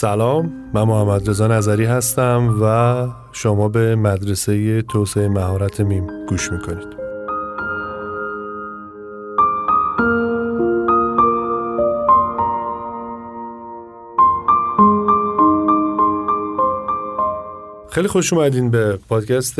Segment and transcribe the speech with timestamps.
[0.00, 6.88] سلام من محمد رضا نظری هستم و شما به مدرسه توسعه مهارت میم گوش می‌کنید.
[17.90, 19.58] خیلی خوش اومدین به پادکست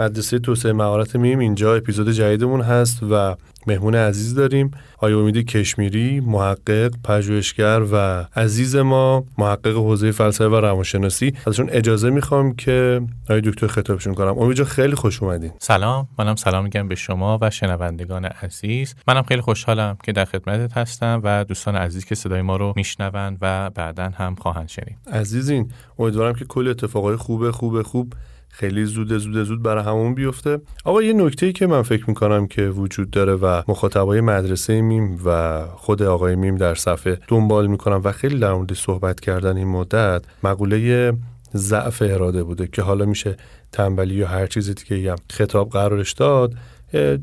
[0.00, 1.38] مدرسه توسعه مهارت میم.
[1.38, 3.34] اینجا اپیزود جدیدمون هست و
[3.66, 4.70] مهمون عزیز داریم.
[4.98, 11.32] آیا امید کشمیری محقق پژوهشگر و عزیز ما محقق حوزه فلسفه و روانشناسی.
[11.46, 14.38] ازشون اجازه می‌خوام که آیا دکتر خطابشون کنم.
[14.38, 15.52] امید خیلی خوش اومدین.
[15.58, 16.08] سلام.
[16.18, 18.94] منم سلام میگم به شما و شنوندگان عزیز.
[19.08, 23.38] منم خیلی خوشحالم که در خدمتت هستم و دوستان عزیز که صدای ما رو میشنوند
[23.40, 24.96] و بعدا هم خواهند شنید.
[25.12, 28.12] عزیزین امیدوارم که کل اتفاقای خوب خوب خوب
[28.54, 30.60] خیلی زود زود زود برای همون بیفته.
[30.84, 35.62] آقا یه نکته که من فکر می‌کنم که وجود داره و مخاطبای مدرسه میم و
[35.76, 40.24] خود آقای میم در صفحه دنبال می‌کنم و خیلی در مورد صحبت کردن این مدت
[40.42, 41.12] مقوله
[41.54, 43.36] ضعف اراده بوده که حالا میشه
[43.72, 46.54] تنبلی یا هر چیزی دیگه هم خطاب قرارش داد.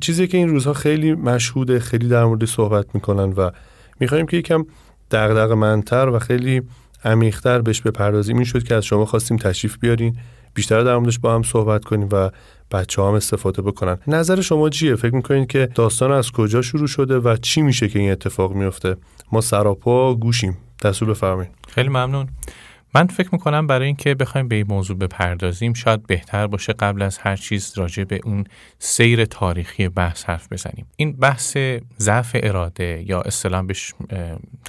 [0.02, 3.52] چیزی که این روزها خیلی مشهوده خیلی در مورد صحبت می‌کنن و
[4.00, 4.66] می‌خوایم که یکم
[5.12, 6.62] دغدغه منتر و خیلی
[7.06, 8.36] عمیقتر بهش بپردازیم.
[8.36, 10.18] این شد که از شما خواستیم تشریف بیارین.
[10.54, 12.30] بیشتر در موردش با هم صحبت کنیم و
[12.72, 13.98] بچه هم استفاده بکنن.
[14.08, 18.00] نظر شما چیه؟ فکر می‌کنید که داستان از کجا شروع شده و چی میشه که
[18.00, 18.96] این اتفاق میفته
[19.32, 20.58] ما سراپا گوشیم.
[20.84, 21.52] دستور بفرمایید.
[21.68, 22.30] خیلی ممنون.
[22.96, 27.18] من فکر می‌کنم برای اینکه بخوایم به این موضوع بپردازیم شاید بهتر باشه قبل از
[27.18, 28.44] هر چیز راجع به اون
[28.80, 30.86] سیر تاریخی بحث حرف بزنیم.
[30.96, 31.58] این بحث
[32.00, 33.94] ضعف اراده یا اصطلاح بهش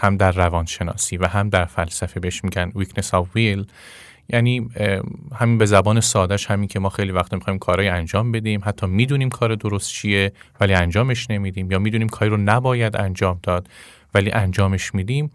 [0.02, 3.66] هم در روانشناسی و هم در فلسفه بهش میگن weakness of will
[4.32, 4.68] یعنی
[5.34, 8.60] همین به زبان سادهش همین که ما خیلی وقت می‌خوایم کارهای انجام بدیم.
[8.64, 11.70] حتی می‌دونیم کار درست چیه ولی انجامش نمیدیم.
[11.70, 13.68] یا می‌دونیم کاری رو نباید انجام داد
[14.14, 15.30] ولی انجامش میدیم.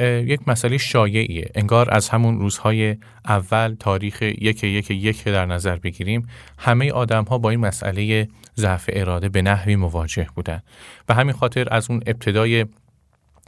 [0.00, 1.50] یک مسئله شایعیه.
[1.54, 6.28] انگار از همون روزهای اول تاریخ یک یک یک در نظر بگیریم
[6.58, 10.62] همه آدم ها با این مسئله ضعف اراده به نحوی مواجه بودن.
[11.08, 12.66] و همین خاطر از اون ابتدای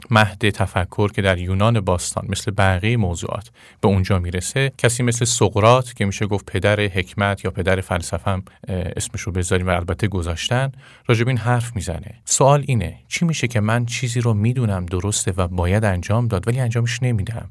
[0.09, 3.51] مهد تفکر که در یونان باستان مثل بقیه موضوعات
[3.81, 8.43] به اونجا می‌رسه کسی مثل سقرات که میشه گفت پدر حکمت یا پدر فلسفه هم
[8.67, 10.71] اسمش رو بذاریم و البته گذاشتن
[11.07, 12.15] راجب این حرف می‌زنه.
[12.25, 16.59] سوال اینه چی میشه که من چیزی رو می‌دونم درسته و باید انجام داد ولی
[16.59, 17.49] انجامش نمیدم؟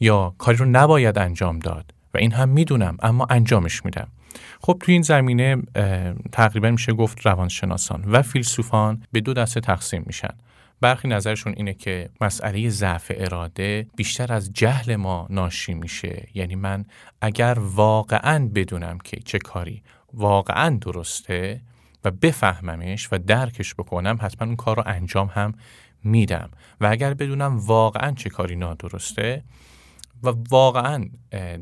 [0.00, 4.08] یا کاری رو نباید انجام داد و این هم می‌دونم اما انجامش میدم.
[4.60, 5.56] خب تو این زمینه
[6.32, 10.34] تقریبا میشه گفت روانشناسان و فیلسوفان به دو دسته تقسیم میشن.
[10.80, 16.28] برخی نظرشون اینه که مسئله ضعف اراده بیشتر از جهل ما ناشی میشه.
[16.34, 16.84] یعنی من
[17.20, 19.82] اگر واقعا بدونم که چه کاری
[20.14, 21.60] واقعا درسته
[22.04, 25.54] و بفهممش و درکش بکنم حتما اون کار رو انجام هم
[26.04, 26.50] میدم.
[26.80, 29.44] و اگر بدونم واقعا چه کاری نادرسته
[30.22, 31.08] و واقعا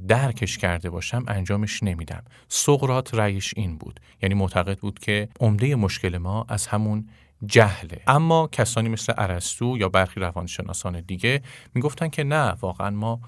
[0.09, 2.25] درکش کرده باشم انجامش نمیدم.
[2.49, 4.01] سقرات رأیش این بود.
[4.23, 7.09] یعنی معتقد بود که عمده مشکل ما از همون
[7.47, 8.01] جهله.
[8.07, 11.43] اما کسانی مثل ارسطو یا برخی روانشناسان دیگه
[11.75, 13.21] می‌گفتن که نه واقعا ما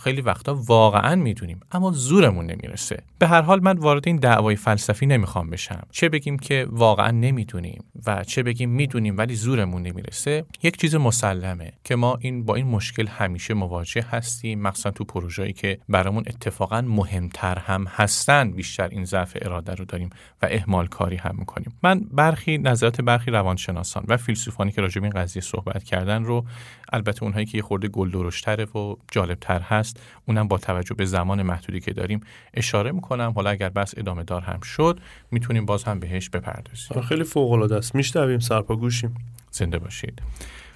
[0.00, 3.02] خیلی وقتا واقعا می‌دونیم اما زورمون نمی‌رسه.
[3.18, 5.86] به هر حال من وارد این دعوای فلسفی نمی‌خوام بشم.
[5.90, 11.72] چه بگیم که واقعا نمی‌دونیم و چه بگیم می‌دونیم ولی زورمون نمی‌رسه یک چیز مسلمه
[11.84, 16.80] که ما این با این مشکل همیشه مواجه هستیم مخصوصا تو پروژه‌ای که برامون اتفاقا
[16.80, 18.50] مهمتر هم هستن.
[18.50, 20.10] بیشتر این ضعف اراده رو داریم
[20.42, 21.72] و اهمال کاری هم می‌کنیم.
[21.82, 26.44] من برخی نظرات برخی روانشناسان و فیلسوفانی که راجع به این قضیه صحبت کردن رو
[26.92, 30.00] البته اونهایی که یه خورده گلدرشتره و جالب تر هست.
[30.26, 32.20] اونم با توجه به زمان محدودی که داریم
[32.54, 33.32] اشاره می‌کنم.
[33.36, 37.00] حالا اگر بس ادامه دار هم شد می‌تونیم باز هم بهش بپردازیم.
[37.00, 37.94] خیلی فوق العاده است.
[37.94, 38.38] میشنویم.
[38.38, 39.14] سرپا گوشیم.
[39.50, 40.22] زنده باشید.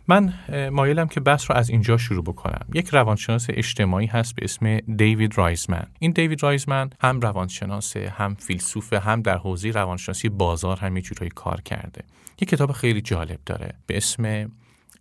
[0.09, 0.35] من
[0.73, 2.67] مایلم که بحث رو از اینجا شروع بکنم.
[2.75, 5.87] یک روانشناس اجتماعی هست به اسم دیوید رایزمن.
[5.99, 11.03] این دیوید رایزمن هم روانشناس هم فیلسوف هم در حوزه روانشناسی بازار هم یه
[11.35, 12.05] کار کرده.
[12.41, 14.53] یک کتاب خیلی جالب داره به اسم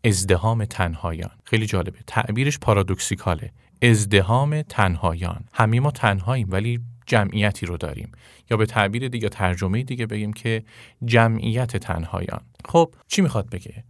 [0.06, 1.31] ازدهام تنهایان.
[1.44, 2.00] خیلی جالبه.
[2.07, 3.52] تعبیرش پارادوکسیکاله.
[3.81, 5.46] ازدهام تنهایان.
[5.54, 8.12] همه ما تنهاییم ولی جمعیتی رو داریم.
[8.52, 10.63] یا به تعبیر دیگه ترجمه دیگه بگیم که
[11.06, 12.42] جمعیت تنهایان.
[12.66, 13.84] خب چی می‌خواد بگه؟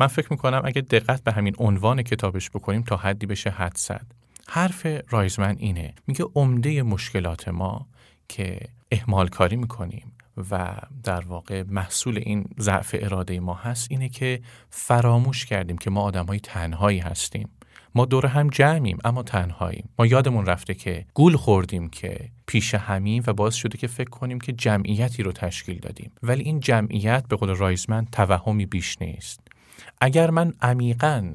[0.00, 4.06] من فکر می‌کنم اگه دقت به همین عنوان کتابش بکنیم تا حدی بشه حد صد
[4.48, 5.94] حرف رایزمن اینه.
[6.06, 7.86] میگه عمده مشکلات ما
[8.28, 8.60] که
[8.92, 10.12] اهمال کاری می‌کنیم.
[10.50, 14.40] و در واقع محصول این ضعف اراده ما هست اینه که
[14.70, 17.48] فراموش کردیم که ما آدم های تنهایی هستیم.
[17.94, 19.88] ما دور هم جمعیم اما تنهاییم.
[19.98, 24.40] ما یادمون رفته که گول خوردیم که پیش همیم و باعث شده که فکر کنیم
[24.40, 26.12] که جمعیتی رو تشکیل دادیم.
[26.22, 29.40] ولی این جمعیت به قول رایزمن توهمی بیش نیست.
[30.00, 31.32] اگر من عمیقا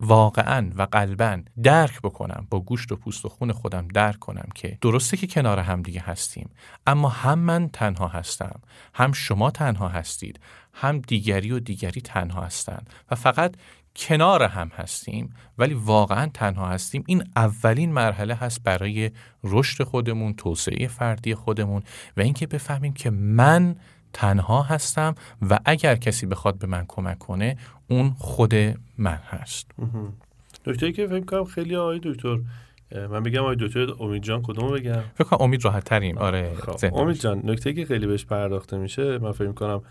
[0.00, 4.78] واقعا و قلبا درک بکنم با گوشت و پوست و خون خودم درک کنم که
[4.80, 6.50] درسته که کنار هم دیگه هستیم
[6.86, 8.60] اما هم من تنها هستم
[8.94, 10.40] هم شما تنها هستید
[10.74, 13.56] هم دیگری و دیگری تنها هستند و فقط
[13.96, 17.04] کنار هم هستیم ولی واقعا تنها هستیم.
[17.06, 19.10] این اولین مرحله هست برای
[19.44, 21.82] رشد خودمون توسعه فردی خودمون
[22.16, 23.76] و اینکه بفهمیم که من
[24.12, 25.14] تنها هستم
[25.50, 27.56] و اگر کسی بخواد به من کمک کنه
[27.88, 28.54] اون خود
[28.98, 29.70] من هست.
[30.64, 32.38] دکتری که فکر کنم خیلی آقای دکتر
[33.10, 36.18] من بگم آقای دکتر امید جان کدوم بگم؟ فکر کنم امید راحت تریم.
[36.18, 39.82] آره خب، امید جان نکته که خیلی بهش پرداخته میشه من فکر کنم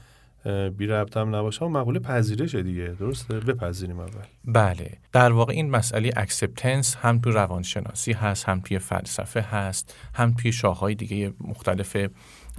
[0.78, 4.24] بی ربطم نباشه مقوله پذیرشه دیگه درسته؟ بپذیریم اول.
[4.46, 4.98] بله.
[5.12, 10.52] در واقع این مسئله acceptance هم تو روانشناسی هست هم توی فلسفه هست هم توی
[10.52, 11.98] شاخهای دیگه مختلف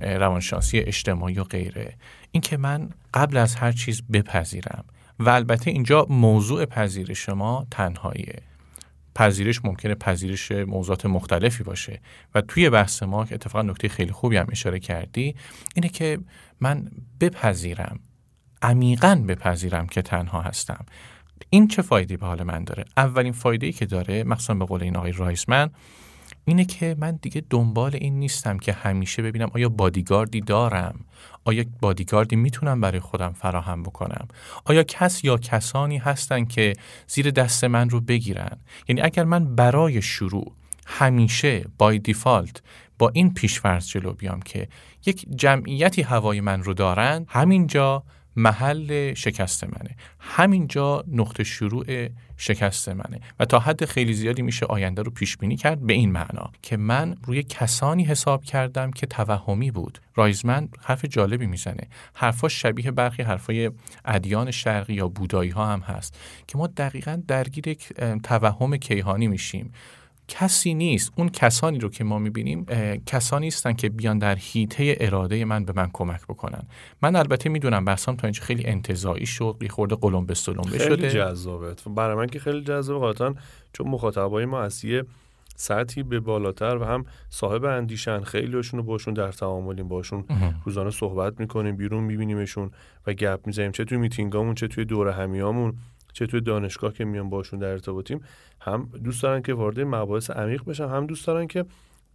[0.00, 1.94] روانشناسی اجتماعی و غیره.
[2.30, 4.84] اینکه من قبل از هر چیز بپذیرم
[5.18, 8.42] و البته اینجا موضوع پذیرش ما تنهاییه.
[9.14, 12.00] پذیرش ممکنه پذیرش موضوعات مختلفی باشه
[12.34, 15.34] و توی بحث ما که اتفاقا نکته خیلی خوبی هم اشاره کردی
[15.74, 16.18] اینه که
[16.60, 18.00] من بپذیرم
[18.62, 20.86] عمیقا بپذیرم که تنها هستم.
[21.50, 24.96] این چه فایده به حال من داره؟ اولین فایده که داره مخصوصا به قول این
[24.96, 25.70] آقای رایسمن
[26.44, 31.04] اینه که من دیگه دنبال این نیستم که همیشه ببینم آیا بادیگاردی دارم؟
[31.44, 34.28] آیا بادیگاردی می‌تونم برای خودم فراهم بکنم؟
[34.64, 36.72] آیا کس یا کسانی هستن که
[37.06, 38.56] زیر دست من رو بگیرن؟
[38.88, 40.52] یعنی اگر من برای شروع
[40.86, 42.62] همیشه بای دیفالت
[42.98, 44.68] با این پیشفرض جلو بیام که
[45.06, 48.02] یک جمعیتی هوای من رو دارن همینجا
[48.36, 49.96] محل شکست منه.
[50.20, 53.20] همینجا نقطه شروع شکست منه.
[53.40, 56.76] و تا حد خیلی زیادی میشه آینده رو پیش بینی کرد به این معنا که
[56.76, 59.98] من روی کسانی حساب کردم که توهمی بود.
[60.14, 61.88] رایزمن حرف جالبی می‌زنه.
[62.14, 63.70] حرفاش شبیه برخی حرفای
[64.04, 67.92] ادیان شرقی یا بودایی ها هم هست که ما دقیقا درگیر یک
[68.22, 69.72] توهم کیهانی میشیم.
[70.30, 72.66] کسی نیست اون کسانی رو که ما می‌بینیم
[73.06, 76.62] کسانی هستن که بیان در هیته اراده من به من کمک بکنن.
[77.02, 81.10] من البته می‌دونم بحثم تا اینجا خیلی انتظایی شد یه خورده قلم به شده خیلی
[81.10, 81.74] جذابه.
[81.96, 83.34] برای من که خیلی جذابه قاطعا
[83.72, 85.04] چون مخاطبای ما از یه
[85.56, 90.24] سطحی به بالاتر و هم صاحب اندیشن خیلیشون رو باشون در تعاملیم باشون
[90.64, 92.70] روزانه صحبت می‌کنیم بیرون میبینیمشون
[93.06, 95.74] و گپ می‌زنیم چه توی میتینگامون چه توی دور همیامون.
[96.12, 98.20] چه توی دانشگاه که میان باشون در ارتباطیم
[98.60, 101.64] هم دوست دارن که وارد مباحث عمیق بشن هم دوست دارن که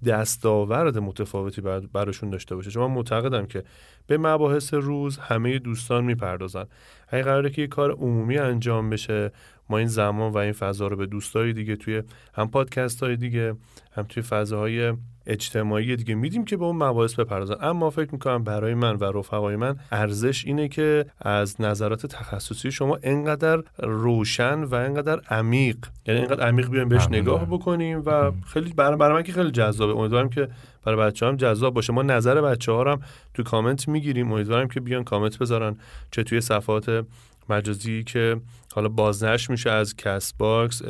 [0.06, 1.62] دستاورد متفاوتی
[1.94, 2.72] براشون داشته باشه.
[2.72, 3.64] چون من معتقدم که
[4.08, 6.66] به مباحث روز همه دوستان می‌پردازن
[7.08, 9.32] اگه قراره که یه کار عمومی انجام بشه
[9.70, 12.04] ما این زمان و این فضا رو به دوستای دیگه توی
[12.34, 13.56] هم پادکست های دیگه
[13.96, 14.94] هم توی فضاهای
[15.28, 17.56] اجتماعی دیگه میدیم که به اون مباحث بپردازن.
[17.62, 23.00] اما فکر می‌کنم برای من و رفقای من ارزش اینه که از نظرات تخصصی شما
[23.04, 25.78] انقدر روشن و انقدر عمیق.
[26.06, 29.94] یعنی انقدر عمیق بیایم بهش نگاه بکنیم و خیلی برای, برای من که خیلی جذابه.
[29.94, 30.48] امیدوارم که
[30.86, 31.94] برای بچه هم جذاب باشه.
[31.94, 33.00] ما نظر بچه ها هم
[33.34, 34.32] تو کامنت می‌گیریم.
[34.32, 35.78] امیدوارم که بیان کامنت بذارن.
[36.12, 37.06] چه توی صفحات
[37.50, 38.38] مجازی که
[38.74, 40.82] حالا بازنش میشه از کس باکس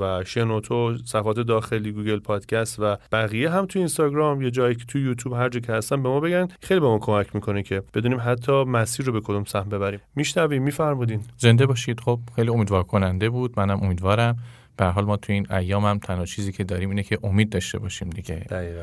[0.00, 4.42] و شنوتو صفحات داخلی گوگل پادکست و بقیه هم تو اینستاگرام.
[4.42, 6.48] یه جایی که تو یوتیوب هر جا که هستن به ما بگن.
[6.62, 10.00] خیلی به ما کمک می‌کنه که بدونیم حتی مسیر رو به کدوم سهم ببریم.
[10.16, 11.20] میشنویم میفرمودین.
[11.36, 12.00] زنده باشید.
[12.00, 13.54] خب خیلی امیدوار کننده بود.
[13.56, 14.36] منم امیدوارم.
[14.76, 17.78] به حال ما تو این ایام هم تنها چیزی که داریم اینه که امید داشته
[17.78, 18.34] باشیم دیگه.
[18.34, 18.82] دقیقا.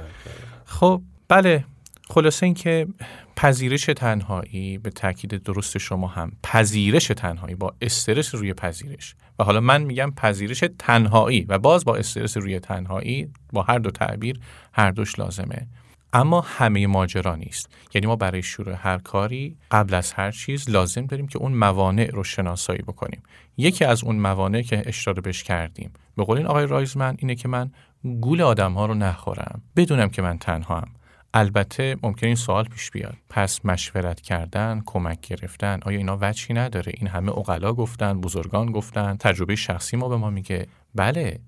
[0.65, 1.65] خب بله.
[2.09, 2.87] خلاصه اینکه
[3.35, 9.15] پذیرش تنهایی به تاکید درست شما هم پذیرش تنهایی با استرس روی پذیرش.
[9.39, 13.91] و حالا من میگم پذیرش تنهایی و باز با استرس روی تنهایی با هر دو
[13.91, 14.39] تعبیر
[14.73, 15.67] هر دوش لازمه.
[16.13, 17.69] اما همه ماجرا نیست.
[17.93, 22.09] یعنی ما برای شروع هر کاری قبل از هر چیز لازم داریم که اون موانع
[22.13, 23.23] رو شناسایی بکنیم.
[23.57, 27.47] یکی از اون موانع که اشاره بهش کردیم به قول این آقای رایزمن اینه که
[27.47, 27.71] من
[28.21, 29.61] گول آدم ها رو نخورم.
[29.75, 30.87] بدونم که من تنها هم
[31.33, 33.15] البته ممکن این سوال پیش بیاد.
[33.29, 39.17] پس مشورت کردن کمک گرفتن آیا اینا وجهی نداره؟ این همه اقلا گفتن بزرگان گفتن
[39.17, 40.67] تجربه شخصی ما به ما میگه.
[40.95, 41.39] بله.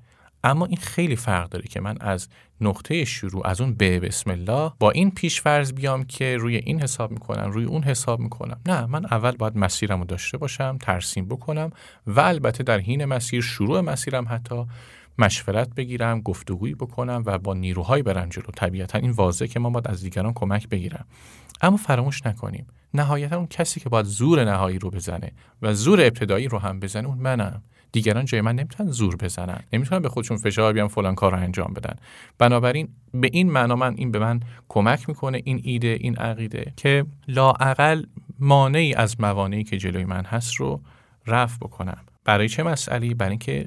[0.44, 2.28] اما این خیلی فرق داره که من از
[2.62, 6.82] نقطه شروع از اون به بسم الله با این پیش فرض بیام که روی این
[6.82, 8.60] حساب می‌کنم روی اون حساب می‌کنم.
[8.66, 11.72] نه من اول باید مسیرم رو داشته باشم ترسیم بکنم
[12.08, 14.66] و البته در حین مسیر شروع مسیرم حتی
[15.20, 18.46] مشورت بگیرم گفتگویی بکنم و با نیروهای برم جلو.
[18.56, 21.06] طبیعتا این واضحه که ما باید از دیگران کمک بگیرم.
[21.62, 22.68] اما فراموش نکنیم.
[22.94, 25.32] نهایتا اون کسی که باید زور نهایی رو بزنه
[25.62, 27.62] و زور ابتدایی رو هم بزنه اون منم.
[27.92, 29.60] دیگران جای من نمی‌تونن زور بزنن.
[29.74, 31.96] نمی‌تونن به خودشون فشار بیان فلان کار رو انجام بدن.
[32.38, 37.06] بنابراین به این معنا من این به من کمک می‌کنه این ایده این عقیده که
[37.28, 38.04] لاعقل
[38.40, 40.82] مانعی از موانعی که جلوی من هست رو
[41.28, 41.98] رفع بکنم.
[42.24, 43.66] برای چه مسئله؟ برای اینکه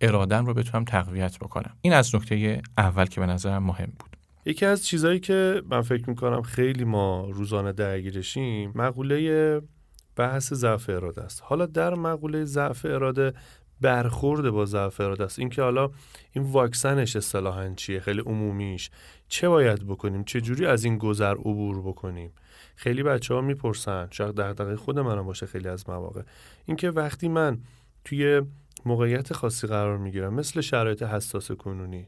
[0.00, 1.76] ارادم رو بتونم تقویت بکنم.
[1.80, 4.16] این از نکته اول که به نظرم مهم بود.
[4.46, 9.60] یکی از چیزهایی که من فکر می‌کنم خیلی ما روزانه درگیرشیم مقوله
[10.16, 11.42] بحث ضعف اراده است.
[11.44, 13.32] حالا در مقوله ضعف اراده
[13.80, 15.38] برخورد با ضعف اراده است.
[15.38, 15.90] اینکه حالا
[16.32, 18.90] این واکسنش اصطلاحا چیه؟ خیلی عمومیش
[19.28, 22.30] چه باید بکنیم؟ چه جوری از این گذر عبور بکنیم؟
[22.76, 24.08] خیلی بچه ها می‌پرسن.
[24.10, 26.22] شاید دغدغه خود منم باشه خیلی از مواقع.
[26.64, 27.58] اینکه وقتی من
[28.04, 28.42] توی
[28.86, 32.06] موقعیت خاصی قرار می‌گیرم مثل شرایط حساس کنونی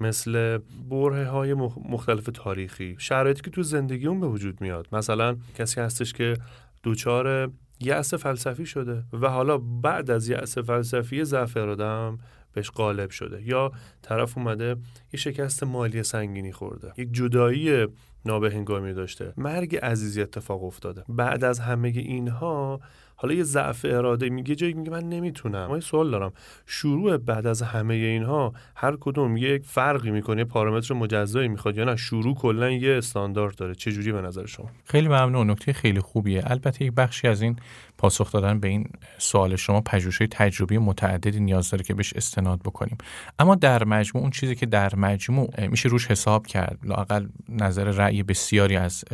[0.00, 0.58] مثل
[0.90, 1.54] بره های
[1.88, 2.96] مختلف تاریخی.
[2.98, 4.88] شرایطی که تو زندگی اون به وجود میاد.
[4.92, 6.36] مثلا کسی هستش که
[6.82, 12.18] دوچار یأس فلسفی شده و حالا بعد از یأس فلسفی ضعف ارادم
[12.52, 13.42] بهش غالب شده.
[13.42, 14.76] یا طرف اومده
[15.12, 16.92] یه شکست مالی سنگینی خورده.
[16.96, 17.86] یک جدایی
[18.24, 19.32] نابهنگامی داشته.
[19.36, 21.04] مرگ عزیزی اتفاق افتاده.
[21.08, 22.80] بعد از همه اینها
[23.16, 25.70] حالا یه ضعف اراده میگه جایی میگه من نمی‌تونم.
[25.70, 26.32] من سوال دارم.
[26.66, 31.96] شروع بعد از همه اینها هر کدوم یک فرقی می‌کنه؟ پارامتر مجزایی می‌خواد یا نه؟
[31.96, 33.74] شروع کلا یه استاندارد داره.
[33.74, 35.50] چه جوری به نظر شما؟ خیلی ممنون.
[35.50, 36.42] نکته خیلی خوبیه.
[36.46, 37.56] البته یک بخشی از این
[37.98, 42.98] پاسخ دادن به این سوال شما پژوهش‌های تجربی متعددی نیاز داره که بهش استناد بکنیم.
[43.38, 46.78] اما در مجموع اون چیزی که در مجموع میشه روش حساب کرد.
[46.82, 49.04] لاقل نظر رأی بسیاری از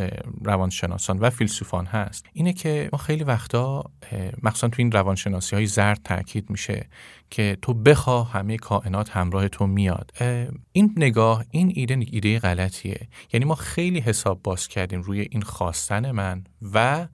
[0.44, 2.26] روانشناسان و فیلسوفان هست.
[2.32, 3.84] اینه که ما خیلی وقتا
[4.42, 6.86] مخصوصا تو این روانشناسی های زرد تاکید میشه
[7.32, 10.10] که تو بخوا همه کائنات همراه تو میاد.
[10.72, 13.08] این نگاه این ایده ایده غلطیه.
[13.32, 17.06] یعنی ما خیلی حساب باز کردیم روی این خواستن من و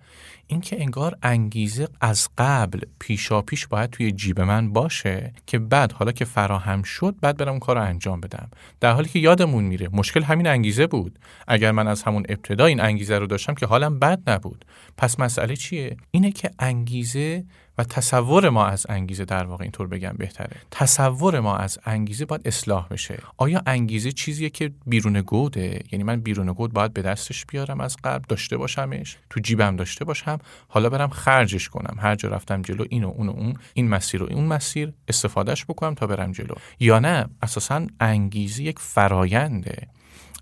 [0.47, 6.13] اینکه انگار انگیزه از قبل پیشا پیش باید توی جیب من باشه که بعد حالا
[6.13, 8.51] که فراهم شد بعد برم اون کار رو انجام بدم.
[8.81, 11.19] در حالی که یادمون میره مشکل همین انگیزه بود.
[11.49, 14.65] اگر من از همون ابتدا این انگیزه رو داشتم که حالم بد نبود.
[14.97, 17.45] پس مسئله چیه؟ اینه که انگیزه
[17.79, 20.57] و تصور ما از انگیزه در واقع اینطور بگم بهتره.
[20.71, 23.19] تصور ما از انگیزه باید اصلاح بشه.
[23.37, 27.97] آیا انگیزه چیزیه که بیرون گوده؟ یعنی من بیرون گود باید به دستش بیارم از
[28.05, 31.97] قبل داشته باشمش تو جیبم داشته باشم حالا برم خرجش کنم.
[31.99, 36.07] هر جا رفتم جلو اینو اونو اون این مسیر و اون مسیر استفادهش بکنم تا
[36.07, 36.55] برم جلو.
[36.81, 39.89] یا نه اساسا انگیزه یک فراینده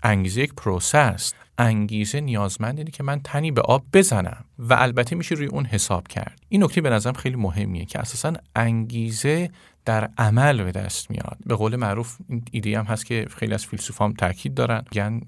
[0.03, 4.45] انگیزه یک process انگیزه نیازمند اینه که من تنی به آب بزنم.
[4.59, 6.41] و البته میشه روی اون حساب کرد.
[6.49, 9.49] این نکته به نظرم خیلی مهمیه که اساسا انگیزه
[9.85, 11.37] در عمل به دست میاد.
[11.45, 14.83] به قول معروف این ایده هم هست که خیلی از فیلسوفام تاکید دارن.
[14.91, 15.21] میگن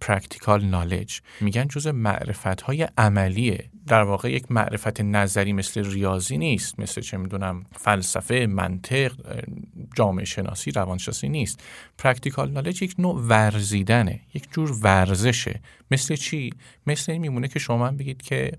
[0.00, 6.80] practical knowledge میگن جز معرفت های عملیه در واقع یک معرفت نظری مثل ریاضی نیست.
[6.80, 9.12] مثل چه می‌دونم فلسفه منطق
[9.96, 11.62] جامعه شناسی روانشناسی نیست.
[11.98, 14.20] practical knowledge یک نوع ورزیدنه.
[14.34, 15.60] یک جور ورزشه.
[15.90, 16.50] مثل چی؟
[16.86, 18.52] مثل این میمونه که شما بگید که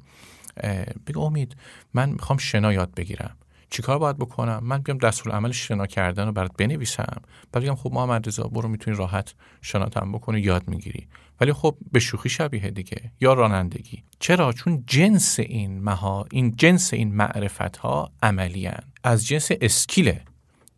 [1.07, 1.55] بگو امید
[1.93, 3.37] من می‌خوام شنا یاد بگیرم.
[3.69, 7.21] چیکار باید بکنم؟ من بیام دستور عمل شنا کردن رو برات بنویسم.
[7.51, 11.07] بعد بگم خب محمد رضا برو می‌تونی راحت شناتم بکنی یاد می‌گیری.
[11.41, 13.11] ولی خب به شوخی شبیه دیگه.
[13.21, 14.03] یا رانندگی.
[14.19, 18.69] چرا؟ چون جنس این مهارت‌ها این جنس این معرفت ها عملی
[19.03, 20.21] از جنس اسکیله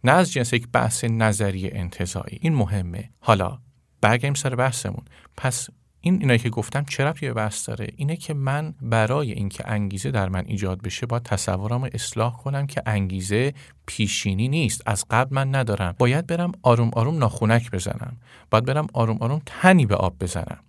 [0.03, 2.37] نه از جنس یک بحث نظری انتظایی.
[2.41, 3.09] این مهمه.
[3.19, 3.59] حالا
[4.01, 5.05] برگردیم سر بحثمون.
[5.37, 5.69] پس
[6.05, 10.29] این اینایی که گفتم چرا توی بحث داره؟ اینه که من برای اینکه انگیزه در
[10.29, 13.53] من ایجاد بشه باید تصورم رو اصلاح کنم که انگیزه
[13.85, 14.81] پیشینی نیست.
[14.85, 15.95] از قبل من ندارم.
[15.99, 18.17] باید برم آروم آروم ناخونک بزنم.
[18.49, 20.64] باید برم آروم آروم تنی به آب بزنم.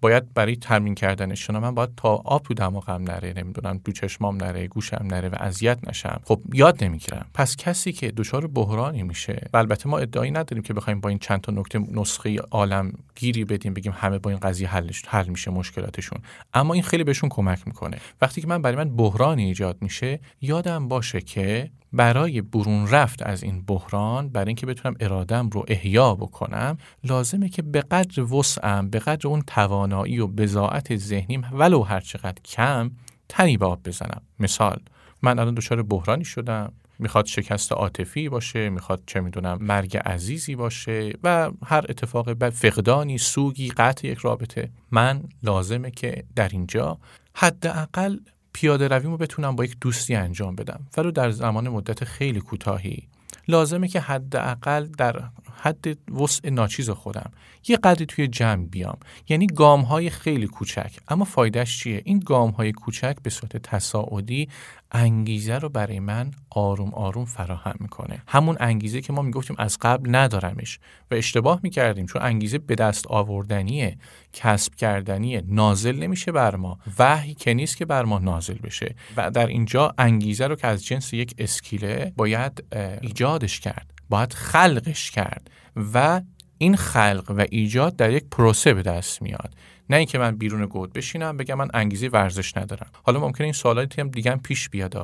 [0.00, 4.66] باید برای ترمین کردنشون من باید تا آب تو دماغم نره نمی‌دونم دو چشمام نره
[4.66, 6.20] گوشم نره و اذیت نشم.
[6.24, 7.26] خب یاد نمی‌گیرم.
[7.34, 11.18] پس کسی که دچار بحرانی میشه و البته ما ادعایی نداریم که بخوایم با این
[11.18, 15.50] چند تا نکته نسخه عالم گیری بدیم بگیم همه با این قضیه حلش حل میشه
[15.50, 16.18] مشکلاتشون.
[16.54, 17.98] اما این خیلی بهشون کمک می‌کنه.
[18.20, 23.42] وقتی که من برای من بحرانی ایجاد میشه یادم باشه که برای برون رفت از
[23.42, 28.98] این بحران برای اینکه بتونم ارادم رو احیا بکنم لازمه که به قدر وسعم به
[28.98, 32.90] قدر اون توانایی و بزاعت ذهنیم ولو هر چقدر کم
[33.28, 34.22] تنی به آب بزنم.
[34.38, 34.80] مثال
[35.22, 36.72] من الان دچار بحرانی شدم.
[36.98, 43.18] می‌خواد شکست عاطفی باشه می‌خواد چه می‌دونم مرگ عزیزی باشه و هر اتفاق بد فقدانی
[43.18, 44.70] سوگی قطع یک رابطه.
[44.90, 46.98] من لازمه که در اینجا
[47.34, 48.16] حداقل
[48.60, 53.08] پیاده رویمو بتونم با یک دوستی انجام بدم ولو در زمان مدت خیلی کوتاهی.
[53.48, 55.22] لازمه که حداقل در
[55.60, 57.30] حد وسع ناچیز خودم.
[57.68, 58.98] یه قدری توی جمع بیام.
[59.28, 60.92] یعنی گام های خیلی کوچک.
[61.08, 64.48] اما فایدهش چیه؟ این گام های کوچک به صورت تصاعدی
[64.92, 68.22] انگیزه رو برای من آروم آروم فراهم می‌کنه.
[68.28, 70.78] همون انگیزه که ما می‌گفتیم از قبل ندارمش
[71.10, 73.96] و اشتباه می‌کردیم چون انگیزه به دست آوردنیه
[74.32, 76.78] کسب کردنیه نازل نمیشه بر ما.
[76.98, 78.94] وحی که نیست که بر ما نازل بشه.
[79.16, 82.64] و در اینجا انگیزه رو که از جنس یک اسکیله باید
[83.00, 83.97] ایجادش کرد.
[84.08, 85.50] باید خلقش کرد
[85.94, 86.20] و
[86.58, 89.54] این خلق و ایجاد در یک پروسه به دست میاد.
[89.90, 92.90] نه اینکه من بیرون گود بشینم بگم من انگیزه ورزش ندارم.
[93.02, 94.96] حالا ممکنه این سوالاتی هم دیگه پیش بیاد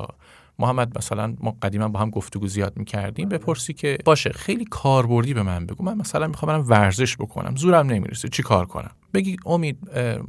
[0.58, 5.42] محمد مثلا ما قدیما با هم گفتگو زیاد می‌کردیم بپرسی که باشه خیلی کاربردی به
[5.42, 5.84] من بگو.
[5.84, 7.56] من مثلا می‌خوام برم ورزش بکنم.
[7.56, 8.28] زورم نمی‌رسه.
[8.28, 9.78] چی کار کنم؟ بگی امید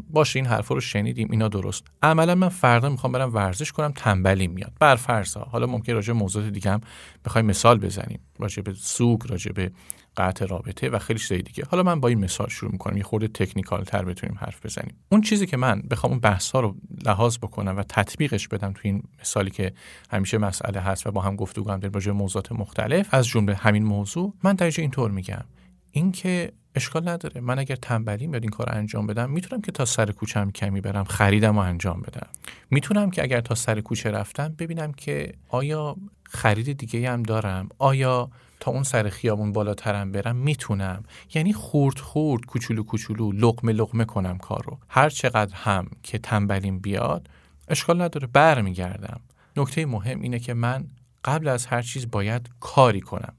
[0.09, 1.83] باشه این حرفا رو شنیدیم اینا درست.
[2.03, 4.71] عملا من فردا می‌خوام برم ورزش کنم تنبلی میاد.
[4.79, 6.81] بر فرضا حالا ممکن راجع موضوعات دیگه هم
[7.25, 8.19] بخوایم مثال بزنیم.
[8.39, 9.71] راجع به سوگ راجع به
[10.17, 11.63] قطع رابطه و خیلی چیزای دیگه.
[11.69, 12.97] حالا من با این مثال شروع می‌کنم.
[12.97, 14.95] یه خورده تکنیکال تر بتونیم حرف بزنیم.
[15.09, 18.79] اون چیزی که من بخوام اون بحث ها رو لحاظ بکنم و تطبیقش بدم تو
[18.83, 19.73] این مثالی که
[20.11, 24.33] همیشه مسئله هست و با هم گفتگو هم راجع موضوعات مختلف از جمله همین موضوع
[24.43, 25.43] من در اینطور میگم.
[25.91, 27.41] اینکه اشکال نداره.
[27.41, 31.03] من اگر تنبلی میاد این کار انجام بدم می‌تونم که تا سر کوچم کمی برم
[31.03, 32.27] خریدم و انجام بدم.
[32.69, 38.29] می‌تونم که اگر تا سر کوچه رفتم ببینم که آیا خرید دیگه هم دارم؟ آیا
[38.59, 41.03] تا اون سر خیابون بالاترم برم؟ می‌تونم.
[41.33, 46.79] یعنی خورد خورد کوچولو کوچولو لقمه لقمه کنم کار رو هر چقدر هم که تنبلیم
[46.79, 47.29] بیاد
[47.67, 48.27] اشکال نداره.
[48.27, 49.21] برمیگردم.
[49.57, 50.87] نکته مهم اینه که من
[51.25, 53.33] قبل از هر چیز باید کاری کنم.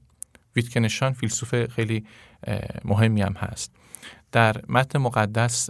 [0.55, 2.05] ویتکنشان فیلسوف خیلی
[2.85, 3.71] مهمی هم هست.
[4.31, 5.69] در متن مقدس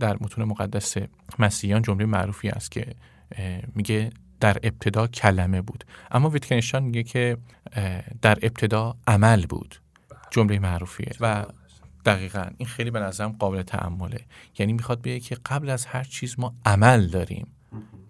[0.00, 0.94] در متون مقدس
[1.38, 2.86] مسیحیان جمله معروفی است که
[3.74, 4.10] میگه
[4.40, 5.84] در ابتدا کلمه بود.
[6.10, 7.36] اما ویتکنشتاین میگه که
[8.22, 9.80] در ابتدا عمل بود.
[10.30, 11.44] جمله معروفیه و
[12.06, 14.20] دقیقا این خیلی به نظرم قابل تعمله.
[14.58, 17.46] یعنی می‌خواد بگه که قبل از هر چیز ما عمل داریم.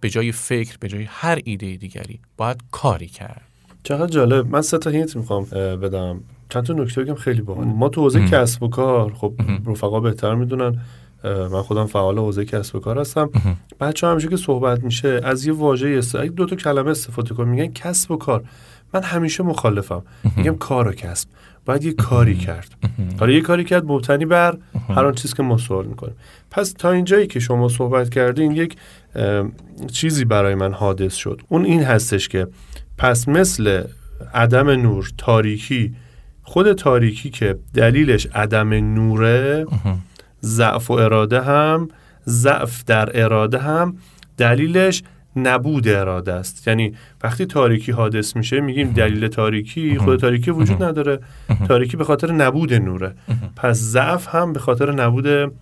[0.00, 3.42] به جای فکر به جای هر ایده دیگری باید کاری کرد.
[3.82, 4.46] چقدر جالب.
[4.46, 6.24] من سه تا هینت می‌خوام بدم.
[6.54, 7.64] چند تا نکته بگم خیلی باحال.
[7.64, 9.34] ما تو حوزه کسب و کار خب
[9.66, 10.80] رفقا بهتر می‌دونن.
[11.24, 13.30] من خودم فعال حوزه کسب و کار هستم.
[13.80, 17.72] بچه همیشه که صحبت میشه از یه واژه اگه دو تا کلمه استفاده کنم میگن
[17.72, 18.44] کسب و کار.
[18.94, 20.02] من همیشه مخالفم.
[20.36, 21.28] میگم کار و کسب.
[21.66, 22.68] باید یه کاری کرد.
[23.20, 26.14] حالا یه کاری کرد مبتنی بر هر آن چیز که ما سوال می‌کنیم.
[26.50, 28.76] پس تا اینجایی که شما صحبت کردین یک
[29.92, 31.40] چیزی برای من حادث شد.
[31.48, 32.46] اون این هستش که
[32.98, 33.82] پس مثل
[34.34, 35.94] عدم نور تاریکی
[36.44, 39.66] خود تاریکی که دلیلش عدم نوره
[40.42, 41.88] ضعف و اراده هم
[42.28, 43.96] ضعف در اراده هم
[44.36, 45.02] دلیلش
[45.36, 46.68] نبود اراده است.
[46.68, 51.18] یعنی وقتی تاریکی حادث میشه میگیم دلیل تاریکی خود تاریکی وجود نداره.
[51.68, 53.14] تاریکی به خاطر نبود نوره.
[53.56, 55.52] پس ضعف هم به خاطر نبود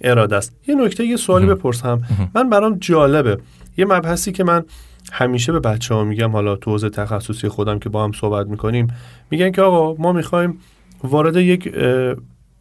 [0.00, 0.56] اراده است.
[0.68, 2.02] یه نکته یه سوالی بپرسم.
[2.34, 3.38] من برام جالبه.
[3.76, 4.64] یه مبحثی که من
[5.12, 8.88] همیشه به بچه ها میگم حالا تو حوزه تخصصی خودم که با هم صحبت می‌کنیم
[9.30, 10.58] میگن که آقا ما می‌خوایم
[11.04, 11.74] وارد یک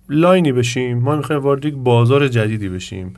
[0.10, 3.14] لاینی بشیم ما می‌خوایم وارد یک بازار جدیدی بشیم.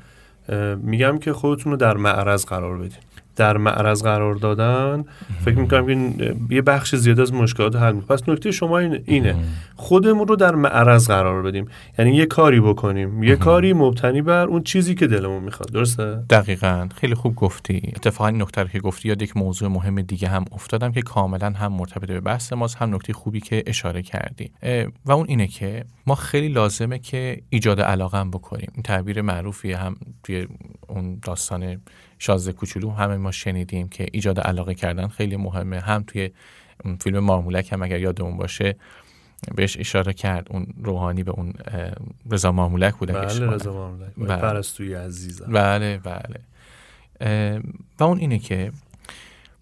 [0.78, 3.00] میگم که خودتون رو در معرض قرار بدیم
[3.36, 5.06] در معرض قرار دادن.
[5.46, 8.18] فکر می‌کنم که یه بخش زیاد از مشکلات حل می‌کنه.
[8.18, 9.36] پس نکته شما اینه.
[9.76, 11.66] خودمون رو در معرض قرار بدیم.
[12.00, 13.24] یعنی یه کاری بکنیم.
[13.24, 15.72] یه کاری مبتنی بر اون چیزی که دلمون می‌خواد.
[15.72, 16.88] درسته؟ دقیقا.
[16.96, 17.94] خیلی خوب گفتی.
[17.96, 21.74] اتفاقا این نکته که گفتی یاد یک موضوع مهم دیگه هم افتادم که کاملا هم
[21.74, 24.52] مرتبط به بحث ماست هم نکته خوبی که اشاره کردی.
[25.06, 28.72] و اون اینه که ما خیلی لازمه که ایجاد علاقه بکنیم.
[28.74, 30.48] این تعبیر معروفی هم توی
[30.88, 31.78] اون داستان
[32.22, 35.80] شازده کوچولو همه ما شنیدیم که ایجاد علاقه کردن خیلی مهمه.
[35.80, 36.32] هم توی
[37.00, 38.76] فیلم مارمولک هم اگر یادمون باشه
[39.56, 41.54] بهش اشاره کرد اون روحانی به اون
[42.32, 44.12] رضا مارمولک بوده بله رضا مارمولک.
[44.18, 44.36] بله.
[44.36, 45.46] پرستوی عزیزم.
[45.46, 46.42] بله بله.
[48.00, 48.72] و اون اینه که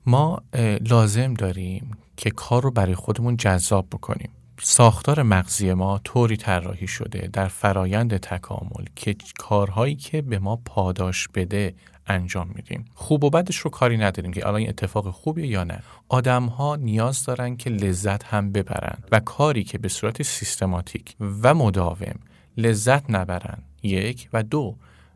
[0.06, 0.42] ما
[0.82, 4.30] لازم داریم که کار رو برای خودمون جذاب بکنیم.
[4.62, 11.28] ساختار مغزی ما طوری طراحی شده در فرایند تکامل که کارهایی که به ما پاداش
[11.28, 11.74] بده
[12.08, 12.86] انجام میدیم.
[12.94, 15.80] خوب و بدش رو کاری نداریم که الان این اتفاق خوبیه یا نه.
[16.10, 21.54] آدم ها نیاز دارن که لذت هم ببرن و کاری که به صورت سیستماتیک و
[21.54, 22.20] مداوم
[22.58, 24.76] لذت نبرن یک و دو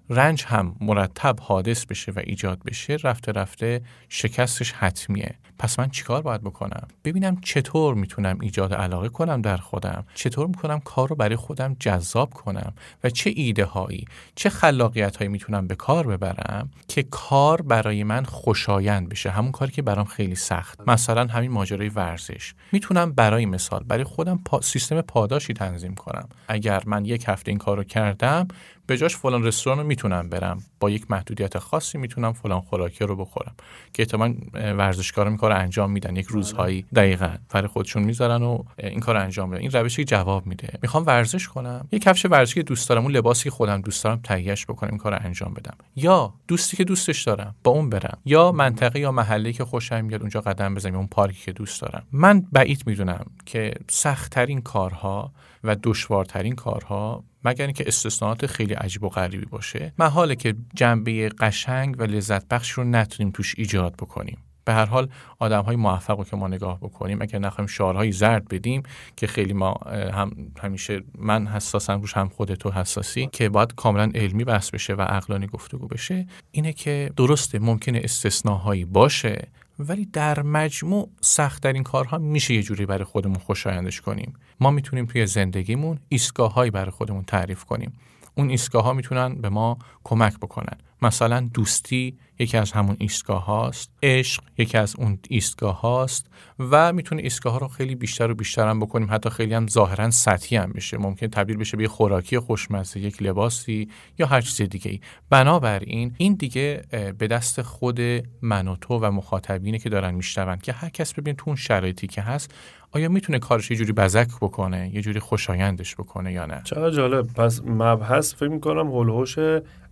[0.10, 5.36] رنج هم مرتب حادث بشه و ایجاد بشه رفته رفته شکستش حتمیه.
[5.60, 10.80] پس من چیکار باید بکنم؟ ببینم چطور می‌تونم ایجاد علاقه کنم در خودم؟ چطور می‌کنم
[10.80, 15.76] کار رو برای خودم جذاب کنم؟ و چه ایده هایی چه خلاقیت هایی می‌تونم به
[15.76, 20.80] کار ببرم که کار برای من خوشایند بشه؟ همون کاری که برام خیلی سخت.
[20.88, 22.54] مثلا همین ماجرای ورزش.
[22.72, 26.30] می‌تونم برای مثال برای خودم سیستم پاداشی تنظیم کنم.
[26.48, 28.48] اگر من یک هفته این کار کردم
[28.88, 30.64] به جاش فلان رستوران رو می‌تونم برم.
[30.80, 33.56] با یک محدودیت خاصی می‌تونم فلان خوراکی رو بخورم.
[33.94, 36.16] که احتمال ورزشکارا این کار انجام میدن.
[36.16, 36.86] یک روزهایی.
[36.96, 37.36] دقیقا.
[37.50, 39.62] فر خودشون می‌ذارن و این کار انجام میدن.
[39.62, 40.80] این روشی جواب میده.
[40.82, 41.88] می‌خوام ورزش کنم.
[41.92, 43.04] یک کفش ورزشی که دوست دارم.
[43.04, 44.90] اون لباسی که خودم دوست دارم تهیهش بکنم.
[44.90, 45.76] این کار انجام بدم.
[45.96, 47.56] یا دوستی که دوستش دارم.
[47.64, 48.18] با اون برم.
[48.26, 50.96] یا منطقه یا محله که خوشم میاد اونجا قدم بزنم.
[50.96, 52.04] اون پارکی که دوست دارم.
[52.12, 55.32] من بعید می‌دونم که سختترین کارها
[55.64, 61.96] و دشوارترین کارها مگر اینکه استثناءات خیلی عجیب و غریبی باشه محاله که جنبه قشنگ
[62.00, 64.38] و لذت بخش رو نتونیم توش ایجاد بکنیم.
[64.66, 68.48] به هر حال آدم های موفق رو که ما نگاه بکنیم اگر نخواهیم شعارهای زرد
[68.48, 68.84] بدیم
[69.16, 69.74] که خیلی ما
[70.14, 75.02] هم همیشه من حساسم روش هم خودتو حساسی که باید کاملا علمی بحث بشه و
[75.02, 79.48] عقلانی گفتگو بشه اینه که درسته ممکنه استثناهایی باشه
[79.80, 84.34] ولی در مجموع سخت در این کارها میشه یه جوری برای خودمون خوشایندش کنیم.
[84.60, 87.94] ما می‌تونیم توی زندگیمون ایستگاههایی برای خودمون تعریف کنیم.
[88.36, 90.78] اون ایستگاه ها می‌تونن به ما کمک بکنن.
[91.02, 93.92] مثلا دوستی یکی از همون ایستگاه هاست.
[94.04, 96.28] عشق یکی از اون ایستگاه هاست
[96.60, 99.08] و می‌تونه ایستگاه ها رو خیلی بیشتر و بیشتر هم بکنیم.
[99.12, 100.98] حتی خیلی هم ظاهرا سطحی هم بشه.
[100.98, 106.34] ممکن تبدیل بشه به خوراکی خوشمزه یک لباسی یا هر چیز دیگه ای بنابراین این
[106.34, 106.82] دیگه
[107.18, 108.02] به دست خود
[108.42, 112.08] من و تو و مخاطبینه که دارن میشنون که هر کس ببین تو اون شرایطی
[112.08, 112.54] که هست
[112.92, 117.28] آیا می‌تونه کارش یه جوری بزک بکنه یه جوری خوشایندش بکنه یا نه؟ چقدر جالب.
[117.28, 119.36] پس مبحث فکر می‌کنم هولوش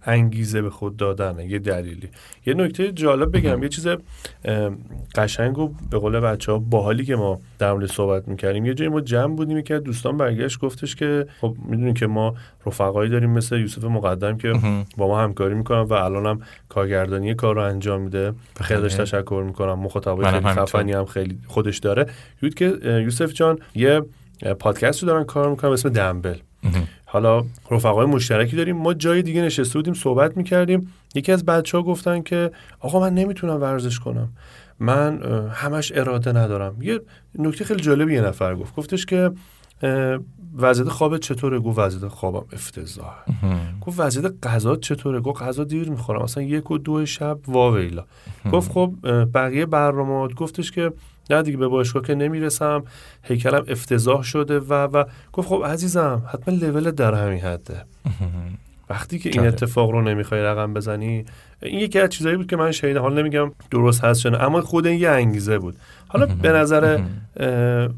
[0.05, 2.09] انگیزه به خود دادن یه دلیلی.
[2.45, 3.87] یه نکته جالب بگم یه چیز
[5.15, 8.65] قشنگ و به قول بچه ها باحالی که ما در مورد صحبت می‌کردیم.
[8.65, 13.09] یه جایی ما جمع بودیم که دوستان برگشت گفتش که خب می‌دونیم که ما رفقایی
[13.09, 14.53] داریم مثل یوسف مقدم که
[14.97, 18.33] با ما همکاری می‌کنن و الان هم کارگردانی کار رو انجام میده.
[18.61, 18.89] خیلی بله.
[18.89, 19.79] تشکر می‌کنم.
[19.79, 22.05] مخاطبای خیلی خفنی هم خیلی خودش داره.
[22.41, 24.01] یود که یوسف جان یه
[24.59, 26.35] پادکست رو دارن کار می‌کنن اسم دنبل.
[27.11, 28.77] حالا رفقای مشترکی داریم.
[28.77, 30.93] ما جای دیگه نشسته بودیم صحبت می‌کردیم.
[31.15, 34.29] یکی از بچه ها گفتن که آقا من نمی‌تونم ورزش کنم.
[34.79, 35.21] من
[35.51, 36.81] همش اراده ندارم.
[36.81, 36.99] یه
[37.39, 38.75] نکته خیلی جالبی یه نفر گفت.
[38.75, 39.31] گفتش که
[40.57, 43.15] وضعیت خواب چطوره؟ گفت وضعیت خوابم افتضاح
[43.81, 46.21] گفت وضعیت غذا چطوره؟ گفت غذا دیر می‌خورم.
[46.21, 48.05] اصلا یک و دو شب واویلا.
[48.51, 48.93] گفت خب
[49.33, 50.91] بقیه برنامه گفتش که
[51.31, 52.83] نه دیگه به باشگاه که نمی‌رسم.
[53.23, 57.85] هیکلم افتضاح شده و و گفت خب عزیزم حتما لول در همین حده.
[58.89, 61.25] وقتی که این اتفاق رو نمی‌خوای رقم بزنی
[61.61, 63.01] این یکی از چیزایی بود که من شنیدم.
[63.01, 65.75] حالا نمیگم درست هست شده اما خود این یه انگیزه بود.
[66.07, 66.99] حالا به نظر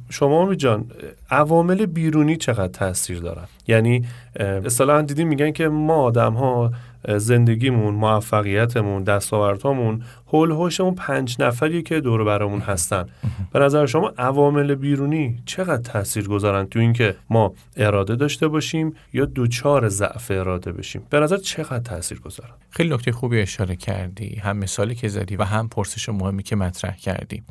[0.10, 0.86] شما می جان
[1.32, 6.72] عوامل بیرونی چقدر تاثیر دارن؟ یعنی اصطلاحا دیدیم میگن که ما آدم ها
[7.08, 13.06] زندگیمون موفقیتمون دستاوردهامون هول هوشمون پنج نفری که دور برامون هستن.
[13.54, 19.26] به نظر شما عوامل بیرونی چقدر تاثیر گذارن تو اینکه ما اراده داشته باشیم یا
[19.26, 24.36] دوچار ضعف اراده بشیم؟ به نظر چقدر تاثیر گذارن؟ خیلی نکته خوبی اشاره کردی.
[24.36, 27.44] هم مثالی که زدی و هم پرسش مهمی که مطرح کردی.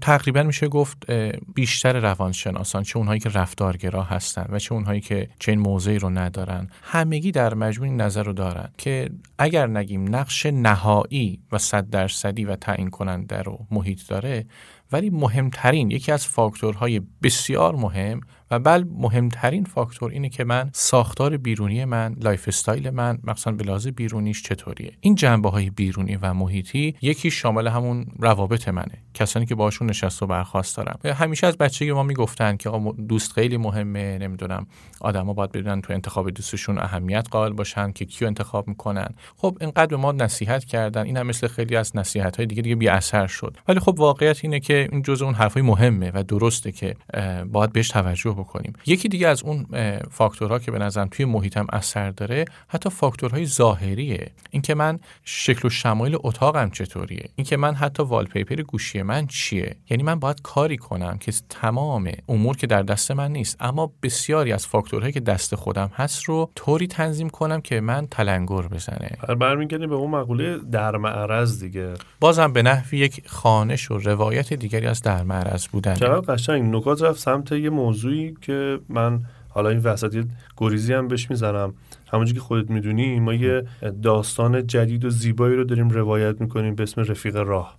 [0.00, 1.10] تقریبا میشه گفت
[1.54, 6.10] بیشتر روانشناسان چه اونهایی که رفتارگرا هستن و چه اونهایی که چه این موضعی رو
[6.10, 12.44] ندارن همگی در مجموع نظر رو دارن که اگر نگیم نقش نهایی و صد درصدی
[12.44, 14.46] و تعیین کننده رو محیط داره
[14.92, 18.20] ولی مهمترین یکی از فاکتورهای بسیار مهم
[18.52, 24.42] و بل مهمترین فاکتور اینه که من ساختار بیرونی من lifestyle من مثلا به بیرونیش
[24.42, 24.92] چطوریه.
[25.00, 28.98] این جنبه های بیرونی و محیطی یکی شامل همون روابط منه.
[29.14, 30.98] کسانی که باشون نشست و برخاست دارم.
[31.04, 32.70] همیشه از بچگی ما می‌گفتن که
[33.08, 34.66] دوست خیلی مهمه نمی‌دونم
[35.00, 39.08] آدما باید بدونن تو انتخاب دوستشون اهمیت قائل باشن که کیو انتخاب می‌کنن.
[39.36, 41.02] خب اینقدر به ما نصیحت کردن.
[41.04, 43.56] این هم مثل خیلی از نصیحت های دیگه دیگه بی اثر شد.
[43.68, 46.96] ولی خب واقعیت اینه که این جزء اون حرفای مهمه و درسته که
[47.52, 48.72] باید بهش توجه بکنیم.
[48.86, 49.66] یکی دیگه از اون
[50.10, 54.30] فاکتورها که به نظرم توی محیطم اثر داره حتی فاکتورهای ظاهریه.
[54.50, 60.02] اینکه من شکل و شمایل اتاقم چطوریه؟ اینکه من حتی والپیپر گوشی من چیه؟ یعنی
[60.02, 64.66] من باید کاری کنم که تمام امور که در دست من نیست اما بسیاری از
[64.66, 69.10] فاکتورهایی که دست خودم هست رو طوری تنظیم کنم که من تلنگر بزنه.
[69.40, 71.94] برمیگردیم به اون مقوله در معرض دیگه.
[72.20, 75.94] بازم به نحوی یک خانش و روایت دیگری از در معرض بودن.
[75.94, 76.74] چقدر قشنگ.
[76.76, 80.24] نکات رفت سمت یه موضوعی که من حالا این وسط
[80.56, 81.74] گریزی هم بهش می‌زنم.
[82.12, 83.62] همونجوری که خودت می‌دونی ما یه
[84.02, 87.78] داستان جدید و زیبایی رو داریم روایت می‌کنیم به اسم رفیق راه.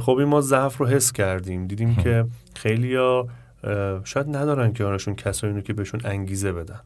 [0.00, 1.66] خب این ما ضعف رو حس کردیم.
[1.66, 3.26] دیدیم که خیلیا
[4.04, 6.80] شاید ندارن که آنشون کسایی رو که بهشون انگیزه بدن.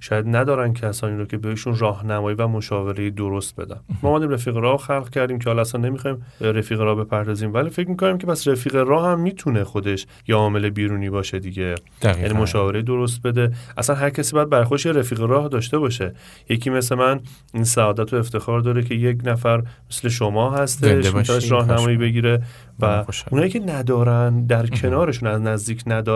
[0.00, 3.80] شاید ندارن کسانی رو که بهشون راهنمایی و مشاوره درست بدن.
[4.02, 7.88] ما اومدیم رفیق راه خلق کردیم که حالا اصلا نمی‌خوایم رفیق راه بپردازیم ولی فکر
[7.88, 11.74] می‌کنیم که پس رفیق راه هم می‌تونه خودش یا عامل بیرونی باشه دیگه.
[12.02, 13.52] یعنی مشاوره درست بده.
[13.76, 16.14] اصلا هر کسی باید برای خودش رفیق راه داشته باشه.
[16.48, 17.20] یکی مثل من
[17.54, 22.42] این سعادت و افتخار داره که یک نفر مثل شما هستش راهنمایی بگیره
[22.80, 26.15] و اونایی که ندارن در کنارشون از نزدیک ندارن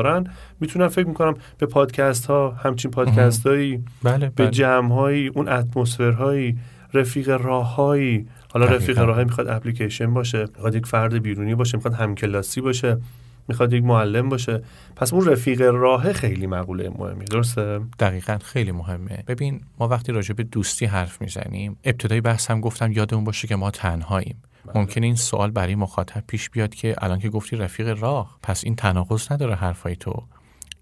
[0.60, 4.50] می‌تونن فکر می‌کنم به پادکست ها همچین پادکست هایی بله، به بله.
[4.50, 6.58] جمع هایی اون اتمسفرهایی
[6.94, 8.26] رفیق راههایی.
[8.52, 12.98] حالا رفیق راههایی می‌خواد اپلیکیشن باشه می‌خواد یک فرد بیرونی باشه می‌خواد همکلاسی باشه.
[13.50, 14.62] می‌خواد یک معلم باشه.
[14.96, 19.24] پس اون رفیق راه خیلی مقوله مهمی درسته؟ دقیقا خیلی مهمه.
[19.26, 23.56] ببین ما وقتی راجع به دوستی حرف می‌زنیم ابتدای بحث هم گفتم یادمون باشه که
[23.56, 24.42] ما تنهاییم.
[24.66, 24.78] بله.
[24.78, 28.76] ممکن این سوال برای مخاطب پیش بیاد که الان که گفتی رفیق راه پس این
[28.76, 30.22] تناقض نداره حرفای تو.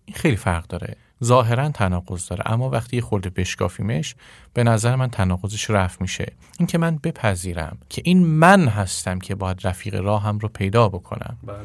[0.05, 0.97] این خیلی فرق داره.
[1.25, 4.15] ظاهرا تناقض داره اما وقتی یه خورده بشکافیمش
[4.55, 6.33] به نظر من تناقضش رفت میشه.
[6.59, 11.37] اینکه من بپذیرم که این من هستم که باید رفیق راهم رو پیدا بکنم.
[11.43, 11.57] بله.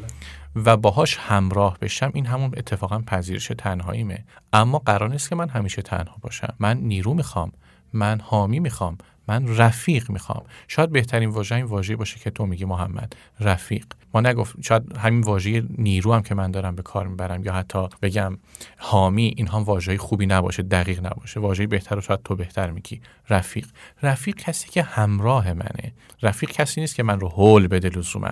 [0.55, 4.23] و باهاش همراه بشم این همون اتفاقا پذیرش تنهاییمه.
[4.53, 6.53] اما قرار نیست که من همیشه تنها باشم.
[6.59, 7.51] من نیرو می‌خوام
[7.93, 10.43] من حامی می‌خوام من رفیق می‌خوام.
[10.67, 13.85] شاید بهترین واژه این واژه باشه که تو میگی محمد رفیق.
[14.13, 17.87] ما نگفت شاید همین واژه نیرو هم که من دارم به کار می‌برم یا حتی
[18.01, 18.37] بگم
[18.77, 21.39] حامی این هم واژه خوبی نباشه دقیق نباشه.
[21.39, 23.01] واژه بهتر رو شاید تو بهتر میگی.
[23.29, 23.67] رفیق.
[24.03, 25.93] رفیق کسی که همراه منه.
[26.21, 28.31] رفیق کسی نیست که من رو هول بده لزوما.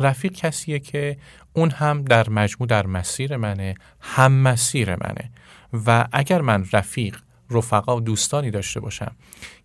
[0.00, 1.16] رفیق کسیه که
[1.52, 5.30] اون هم در مجموع در مسیر منه هم مسیر منه.
[5.86, 7.16] و اگر من رفیق
[7.50, 9.12] رفقا و دوستانی داشته باشم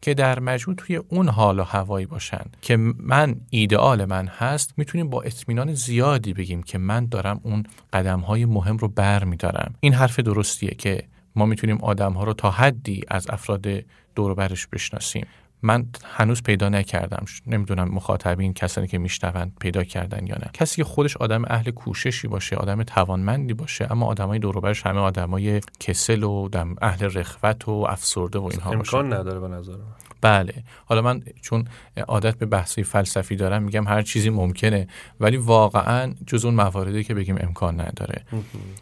[0.02, 5.10] که در مجموع توی اون حال و هوایی باشن که من ایدئال من هست می‌تونیم
[5.10, 7.64] با اطمینان زیادی بگیم که من دارم اون
[7.94, 11.04] قدم های مهم رو بر میدارم این حرف درستیه که
[11.36, 13.68] ما می‌تونیم آدم ها رو تا حدی از افراد
[14.16, 15.26] دوربرش بشناسیم.
[15.62, 17.26] من هنوز پیدا نکردم.
[17.48, 20.50] نمی‌دونم مخاطبین کسانی که میشنوند پیدا کردن یا نه.
[20.54, 25.00] کسی که خودش آدم اهل کوششی باشه آدم توانمندی باشه اما آدمای دور برش همه
[25.00, 26.50] آدمای کسل و
[26.82, 29.74] اهل رخوت و افسرده و اینها امکان نداره به نظر
[30.22, 30.54] بله.
[30.86, 31.68] حالا من چون
[32.08, 34.88] عادت به بحثی فلسفی دارم میگم هر چیزی ممکنه
[35.20, 38.24] ولی واقعا جز اون مواردی که بگیم امکان نداره.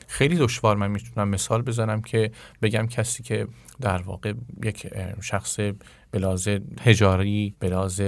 [0.07, 3.47] خیلی دشوار من می‌تونم مثال بزنم که بگم کسی که
[3.81, 4.33] در واقع
[4.63, 4.87] یک
[5.21, 5.59] شخص
[6.15, 6.47] بلاز
[6.77, 8.01] تجاری بلاز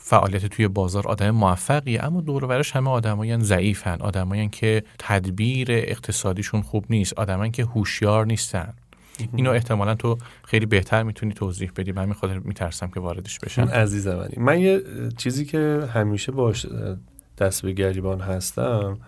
[0.00, 6.62] فعالیت توی بازار آدم موفقی اما دور برش همه آدمایان ضعیفن آدمایان که تدبیر اقتصادیشون
[6.62, 8.74] خوب نیست آدمایی که هوشیار نیستن.
[9.36, 11.92] اینو احتمالا تو خیلی بهتر می‌تونی توضیح بدی.
[11.92, 13.62] من می‌خواد میترسم که واردش بشم.
[13.62, 14.34] عزیز منی.
[14.36, 14.82] من یه
[15.16, 16.66] چیزی که همیشه باش
[17.38, 18.98] دست به گریبان هستم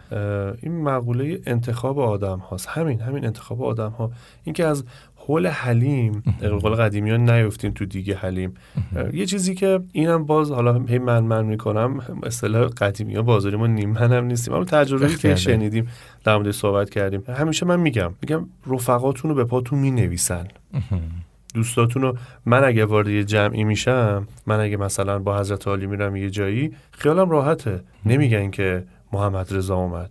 [0.62, 4.12] این مقوله انتخاب آدم هاست همین همین انتخاب آدم ها
[4.44, 4.84] اینکه از
[5.28, 6.22] حول حلیم
[6.60, 8.54] قول قدیمی ها نیفتیم تو دیگه حلیم.
[9.12, 13.66] یه چیزی که اینم باز حالا هی من من می‌کنم اصطلاح قدیمی ها بازاری ما
[13.66, 15.88] نیم من هم نیستیم اما تجربه که شنیدیم
[16.24, 17.22] در مورد صحبت کردیم.
[17.36, 20.48] همیشه من میگم میگم رفقاتون رو به پاتون می‌نویسن.
[21.54, 26.16] دوستاتون رو من اگه وارد یه جمعی میشم من اگه مثلا با حضرت عالی میرم
[26.16, 27.80] یه جایی خیالم راحته.
[28.06, 30.10] نمیگن که محمد رضا اومد.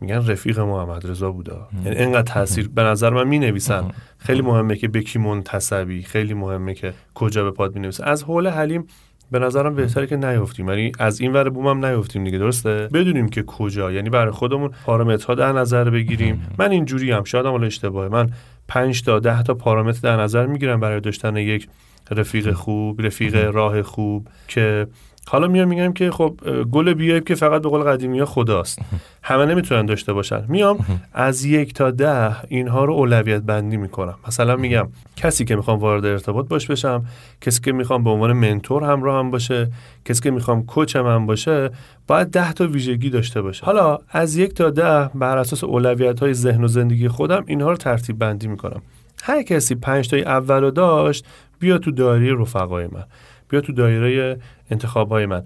[0.00, 1.68] میگن رفیق محمد رضا بودا.
[1.84, 3.84] یعنی اینقدر تاثیر به نظر من می نویسن
[4.18, 8.48] خیلی مهمه که به کی منتسبی خیلی مهمه که کجا به پاد می از حول
[8.48, 8.86] حلیم
[9.32, 13.28] به نظرم بهتره که نیفتیم یعنی از این ور بوم هم نیفتیم دیگه درسته؟ بدونیم
[13.28, 13.92] که کجا.
[13.92, 16.46] یعنی برای خودمون پارامترها ها در نظر بگیریم.
[16.58, 18.08] من اینجوری هم شاید هم اشتباهه.
[18.08, 18.30] من
[18.68, 21.68] 5 تا 10 تا پارامتر در نظر می‌گیرم برای داشتن یک
[22.10, 24.86] رفیق خوب رفیق راه خوب که
[25.28, 28.78] حالا میام میگم که خب گل بیایب که فقط به قول قدیمی ها خداست.
[29.22, 30.44] همه نمی‌تونن داشته باشن.
[30.48, 30.78] میام
[31.12, 34.14] از یک تا ده اینها رو اولویت بندی می‌کنم.
[34.28, 37.04] مثلا میگم کسی که می‌خوام وارد ارتباط باش بشم
[37.40, 39.68] کسی که می‌خوام به عنوان منتور همراه هم باشه
[40.04, 41.70] کسی که می‌خوام کوچم هم باشه
[42.06, 43.66] باید ده تا ویژگی داشته باشه.
[43.66, 47.76] حالا از یک تا ده بر اساس اولویت های ذهن و زندگی خودم اینها رو
[47.76, 48.82] ترتیب بندی می‌کنم.
[49.22, 51.26] هر کسی پنج تای اول داشت
[51.60, 53.04] بیا تو دایره رفقای من.
[53.52, 54.38] بیا تو دایره
[54.70, 55.42] انتخاب های من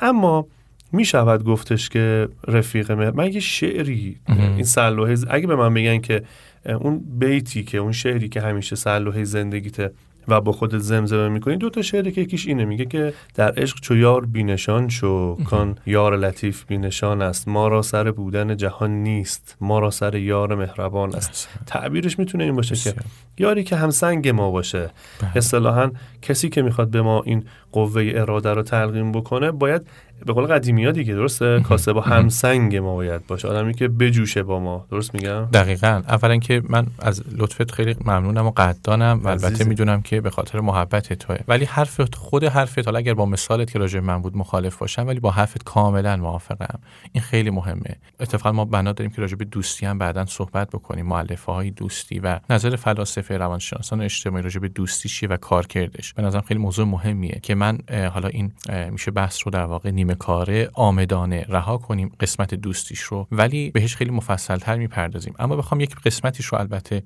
[0.00, 0.46] اما
[0.92, 5.98] می شود گفتش که رفیق من من یه شعری این سلوه اگه به من بگن
[5.98, 6.22] که
[6.66, 9.92] اون بیتی که اون شعری که همیشه سلوه زندگیت
[10.28, 11.56] و با خودت زمزمه می‌کنی.
[11.56, 15.78] دو تا شعری که یکیش اینه میگه که در عشق چو یار بینشان شو کان
[15.86, 17.48] یار لطیف بینشان است.
[17.48, 21.48] ما را سر بودن جهان نیست ما را سر یار مهربان است.
[21.66, 22.94] تعبیرش می‌تونه این باشه که
[23.38, 24.90] یاری که همسنگ ما باشه.
[25.20, 25.36] بله.
[25.36, 25.90] اصطلاحا
[26.22, 29.82] کسی که می‌خواد به ما این قوه اراده رو تلقیم بکنه باید
[30.26, 33.48] به قول قدیمی ها دیگه درسته؟ کاسه با همسنگ ما باید باشه.
[33.48, 34.86] آدمی که بجوشه با ما.
[34.90, 36.02] درست میگم؟ دقیقا.
[36.08, 39.20] اولا که من از لطفت خیلی ممنونم و قدردانم.
[39.24, 39.64] و البته.
[39.64, 41.36] می‌دونم که به خاطر محبت توه.
[41.48, 45.20] ولی حرف خود حرفت حالا اگر با مثالت که راجع من بود مخالف باشم ولی
[45.20, 46.78] با حرفت کاملا موافقم.
[47.12, 47.96] این خیلی مهمه.
[48.20, 51.06] اتفاقا ما بنا داریم که راجع به دوستی هم بعدا صحبت بکنیم.
[51.06, 56.12] مؤلفه های دوستی و نظر فلاسفه روانشناسان اجتماعی راجع به دوستی چیه و کارکردش.
[56.12, 58.52] به نظرم خیلی موضوع مهمیه که من اه، حالا این
[58.90, 63.26] میشه بحث رو در واقع نیمه کاره آمدانه رها کنیم قسمت دوستیش رو.
[63.32, 65.34] ولی بهش خیلی مفصلتر می‌پردازیم.
[65.38, 67.02] اما بخوام یک قسمتیش رو البته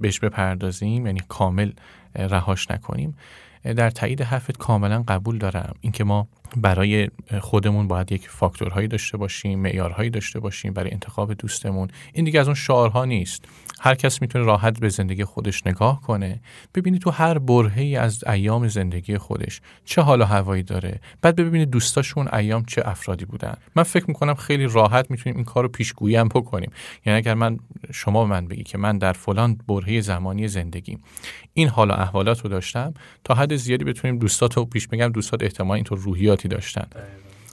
[0.00, 1.72] بهش بپردازیم یعنی کامل
[2.14, 3.16] رهاش نکنیم.
[3.64, 5.74] در تایید حرفت کاملا قبول دارم.
[5.80, 7.08] اینکه ما برای
[7.40, 11.88] خودمون باید یک فاکتورهایی داشته باشیم معیارهایی داشته باشیم برای انتخاب دوستمون.
[12.12, 13.44] این دیگه از اون شعارها نیست.
[13.80, 16.40] هر کس می‌تونه راحت به زندگی خودش نگاه کنه.
[16.74, 21.00] ببینی تو هر برهه‌ای از ایام زندگی خودش چه حال و هوایی داره.
[21.22, 23.54] بعد ببینی دوستاشون ایام چه افرادی بودن.
[23.76, 26.70] من فکر می‌کنم خیلی راحت می‌تونیم این کار رو پیشگویی هم بکنیم.
[27.06, 27.58] یعنی اگر من
[27.92, 30.98] شما به من بگی که من در فلان برهه زمانی زندگی
[31.54, 35.42] این حال و احوالات رو داشتم تا حد زیادی بتونیم دوستات رو پیش بگم دوستات
[35.42, 36.86] احتمال اینطور روحیاتی داشتن.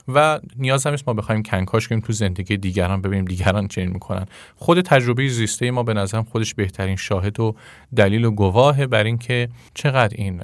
[0.07, 4.25] و نیاز هم ما بخوایم کنکاش کنیم تو زندگی دیگران ببینیم دیگران چنین می‌کنن.
[4.55, 7.55] خود تجربه زیسته ما به نظرم خودش بهترین شاهد و
[7.95, 10.41] دلیل و گواهه بر اینکه چقدر این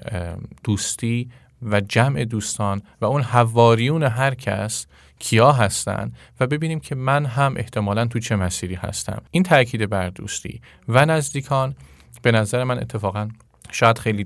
[0.64, 1.30] دوستی
[1.62, 4.88] و جمع دوستان و اون حواریون هر کس
[5.20, 9.22] کیا هستن و ببینیم که من هم احتمالا تو چه مسیری هستم.
[9.32, 10.62] این تاکید بر دوستی.
[10.88, 11.76] و نزدیکان
[12.22, 13.30] به نظر من اتفاقا
[13.72, 14.24] شاید خیلی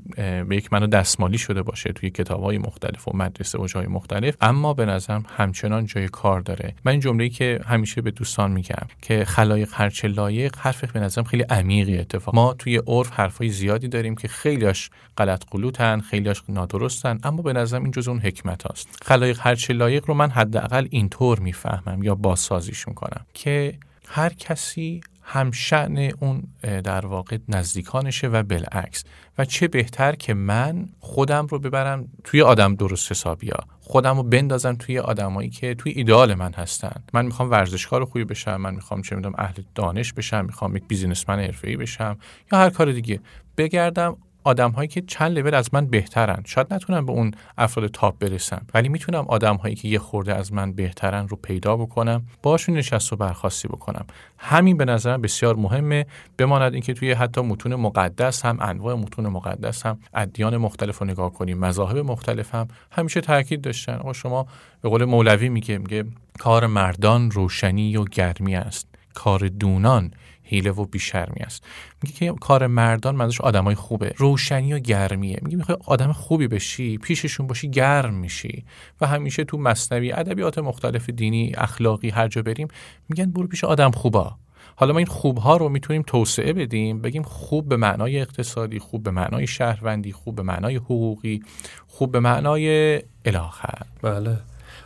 [0.47, 4.35] به یک منو دستمالی شده باشه توی کتاب های مختلف و مدرسه و جای مختلف
[4.41, 6.75] اما به نظرم همچنان جای کار داره.
[6.85, 11.23] من این جمله‌ای که همیشه به دوستان میگم که خلایق هرچه لایق حرف به نظرم
[11.23, 12.35] خیلی عمیقی اتفاق.
[12.35, 17.83] ما توی عرف حرفای زیادی داریم که خیلیاش غلط قلوتن خیلیاش نادرستن اما به نظرم
[17.83, 18.99] این جز اون حکمت هاست.
[19.01, 23.77] خلایق هرچه لایق رو من حداقل اینطور می‌فهمم یا بازسازیش می‌کنم که
[24.07, 29.03] هر کسی هم شأن اون در واقع نزدیکانشه و بالعکس.
[29.37, 34.75] و چه بهتر که من خودم رو ببرم توی آدم درست حسابیا خودم رو بندازم
[34.75, 37.03] توی آدمایی که توی ایدئال من هستن.
[37.13, 41.39] من می‌خوام ورزشکار خوبی بشم من می‌خوام چه می‌دونم اهل دانش بشم می‌خوام یک بیزینسمن
[41.39, 42.17] حرفه‌ای بشم
[42.51, 43.19] یا هر کار دیگه.
[43.57, 46.43] بگردم آدم هایی که چند لول از من بهترن.
[46.45, 50.53] شاید نتونم به اون افراد تاپ برسم ولی می‌تونم آدم هایی که یه خورده از
[50.53, 54.05] من بهترن رو پیدا بکنم باشون نشست و برخواستی بکنم.
[54.37, 56.05] همین به نظرم بسیار مهمه.
[56.37, 61.33] بماند اینکه توی حتی متون مقدس هم انواع متون مقدس هم ادیان مختلف رو نگاه
[61.33, 62.67] کنیم مذاهب مختلف هم.
[62.91, 63.93] همیشه تاکید داشتن.
[63.93, 64.47] آقا شما
[64.81, 66.05] به قول مولوی میگه میگه
[66.39, 68.87] کار مردان روشنی و گرمی است.
[69.13, 70.11] کار دونان
[70.45, 71.63] حیله و بیشرمی است.
[72.03, 74.13] میگه که کار مردان منظورش آدمای خوبه.
[74.17, 75.39] روشنی و گرمیه.
[75.41, 78.65] میگه می‌خوای آدم خوبی بشی پیششون باشی گرم میشی.
[79.01, 82.67] و همیشه تو مصنوی ادبیات مختلف دینی اخلاقی هر جا بریم
[83.09, 84.35] میگن برو پیش آدم خوبا.
[84.75, 89.11] حالا ما این خوبها رو می‌تونیم توسعه بدیم بگیم خوب به معنای اقتصادی خوب به
[89.11, 91.43] معنای شهروندی خوب به معنای حقوقی
[91.87, 94.37] خوب به معنای الاخر بله.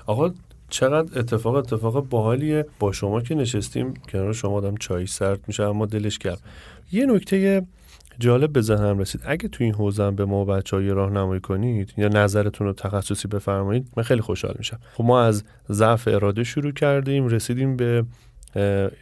[0.06, 0.32] آقا
[0.70, 2.66] چقدر اتفاق اتفاق باحالیه.
[2.80, 6.38] با شما که نشستیم کنار شما آدم چای سرد میشه اما دلش گرم.
[6.92, 7.66] یه نکته
[8.20, 9.22] جالب به ذهنم رسید.
[9.26, 13.88] اگه تو این حوزه به ما بچه های راهنمایی کنید یا نظرتون رو تخصصی بفرمایید
[13.98, 14.80] من خیلی خوشحال میشم.
[14.94, 18.06] خب ما از ضعف اراده شروع کردیم رسیدیم به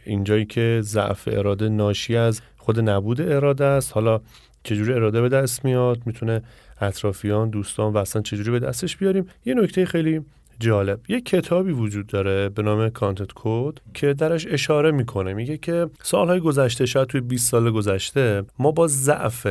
[0.04, 3.92] اینجایی که ضعف اراده ناشی از خود نبود اراده است.
[3.92, 4.20] حالا
[4.62, 6.42] چجوری اراده به دست میاد؟ می‌تونه
[6.80, 10.20] اطرافیان دوستان و اصلا چجوری به دستش بیاریم؟ یه نکته خیلی
[10.60, 11.00] جالب.
[11.08, 15.32] یه کتابی وجود داره به نام کانتنت کد که درش اشاره می‌کنه.
[15.34, 19.46] میگه که سالهای گذشته شاید توی 20 سال گذشته ما با ضعف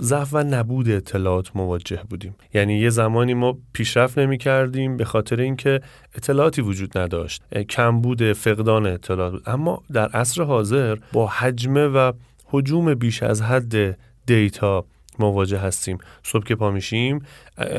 [0.00, 2.34] ضعف و نبود اطلاعات مواجه بودیم.
[2.54, 5.80] یعنی یه زمانی ما پیشرفت نمی کردیم به خاطر اینکه
[6.14, 7.42] اطلاعاتی وجود نداشت.
[7.52, 9.42] اه، کمبود فقدان اطلاعات بود.
[9.46, 12.12] اما در عصر حاضر با حجمه و
[12.44, 14.84] هجوم بیش از حد data
[15.18, 15.98] مواجه هستیم.
[16.22, 17.22] صبح که پا میشیم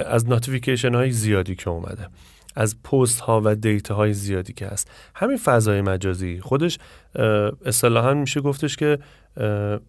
[0.05, 2.07] از notification های زیادی که اومده.
[2.55, 4.91] از پست ها و data های زیادی که هست.
[5.15, 6.39] همین فضای مجازی.
[6.39, 6.77] خودش
[7.65, 8.99] اصطلاحا میشه گفتش که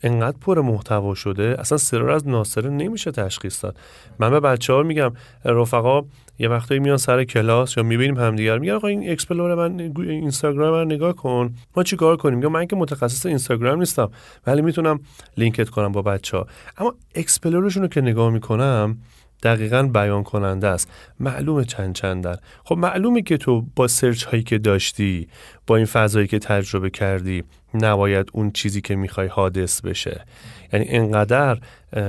[0.02, 3.76] انقدر پر محتوا شده اصلا سره رو از ناسره نمیشه تشخیص داد.
[4.18, 5.12] من به بچه ها میگم
[5.44, 6.02] رفقا
[6.38, 10.84] یه وقتایی میان سر کلاس یا می‌بینیم همدیگه میگن آقا این explore من اینستاگرام من
[10.84, 11.54] نگاه کن.
[11.76, 14.10] ما چی کار کنیم؟ یا من که متخصص اینستاگرام نیستم
[14.46, 15.00] ولی می‌تونم
[15.36, 16.46] لینکت کنم با بچه ها
[16.78, 18.98] اما explore شون رو که نگاه می‌کنم
[19.42, 20.90] دقیقا بیان کننده است.
[21.20, 22.36] معلومه چند چندن.
[22.64, 25.28] خب معلومه که تو با search هایی که داشتی
[25.66, 30.24] با این فضایی که تجربه کردی نباید اون چیزی که می‌خوای حادث بشه.
[30.72, 31.58] یعنی انقدر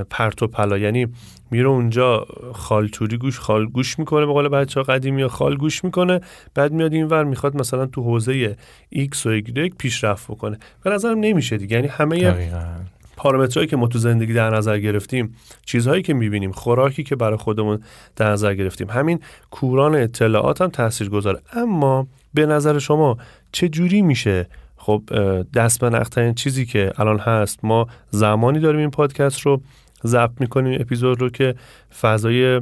[0.09, 0.77] پرت و پلا.
[0.77, 1.07] یعنی
[1.51, 6.21] میره اونجا خالتوری گوش خال گوش می‌کنه به قول بچه ها قدیمی خال گوش می‌کنه
[6.55, 8.55] بعد میاد این ور می‌خواد مثلا تو حوزه
[8.95, 10.59] X و Y پیشرفت بکنه.
[10.83, 11.75] به نظرم نمیشه دیگه.
[11.75, 12.17] یعنی همه
[13.21, 17.79] پارامترهایی که ما تو زندگی در نظر گرفتیم چیزهایی که می‌بینیم خوراکی که برای خودمون
[18.15, 18.89] در نظر گرفتیم.
[18.89, 19.19] همین
[19.51, 23.17] کوران اطلاعات هم تاثیر گذاره اما به نظر شما
[23.51, 24.47] چه جوری میشه؟
[24.77, 25.03] خب
[25.53, 29.61] دست به چیزی که الان هست ما زمانی داریم این پادکست رو
[30.05, 31.55] ضبط می‌کنیم اپیزود رو که
[32.01, 32.61] فضای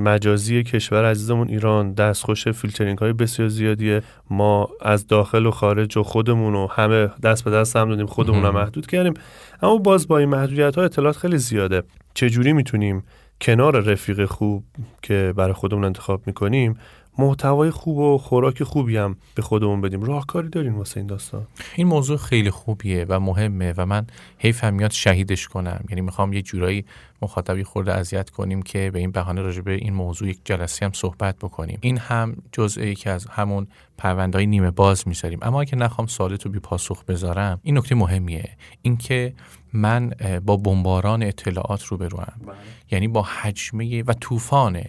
[0.00, 4.02] مجازی کشور عزیزمون ایران دستخوش فیلترینگ های بسیار زیادیه.
[4.30, 8.44] ما از داخل و خارج و خودمون و همه دست به دست هم دادیم خودمون
[8.44, 9.14] هم محدود کردیم.
[9.62, 11.82] اما باز با این محدودیت ها اطلاعات خیلی زیاده.
[12.14, 13.02] چجوری می‌تونیم
[13.40, 14.64] کنار رفیق خوب
[15.02, 16.78] که برای خودمون انتخاب می‌کنیم
[17.18, 20.02] محتوای خوب و خوراک خوبی هم به خودمون بدیم.
[20.02, 21.46] راهکاری دارین واسه این داستان؟
[21.76, 24.06] این موضوع خیلی خوبیه و مهمه و من
[24.38, 25.84] حیفم میاد شهیدش کنم.
[25.88, 26.84] یعنی می‌خوام یه جورایی
[27.22, 30.92] مخاطبی خورده اذیت کنیم که به این بهانه راجع به این موضوع یک جلسه هم
[30.92, 31.78] صحبت بکنیم.
[31.80, 33.66] این هم جزئی که از همون
[33.98, 35.38] پروندهای نیمه باز می‌ذاریم.
[35.42, 38.50] اما اگه نخوام سوالتو بی پاسخ بذارم این نکته مهمیه.
[38.82, 39.34] اینکه
[39.72, 40.10] من
[40.46, 42.56] با بمباران اطلاعات روبروم بله.
[42.90, 44.82] یعنی با حجمه و طوفان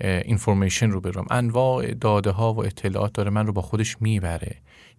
[0.00, 4.56] information روبرم انواع داده ها و اطلاعات داره من رو با خودش می‌بره.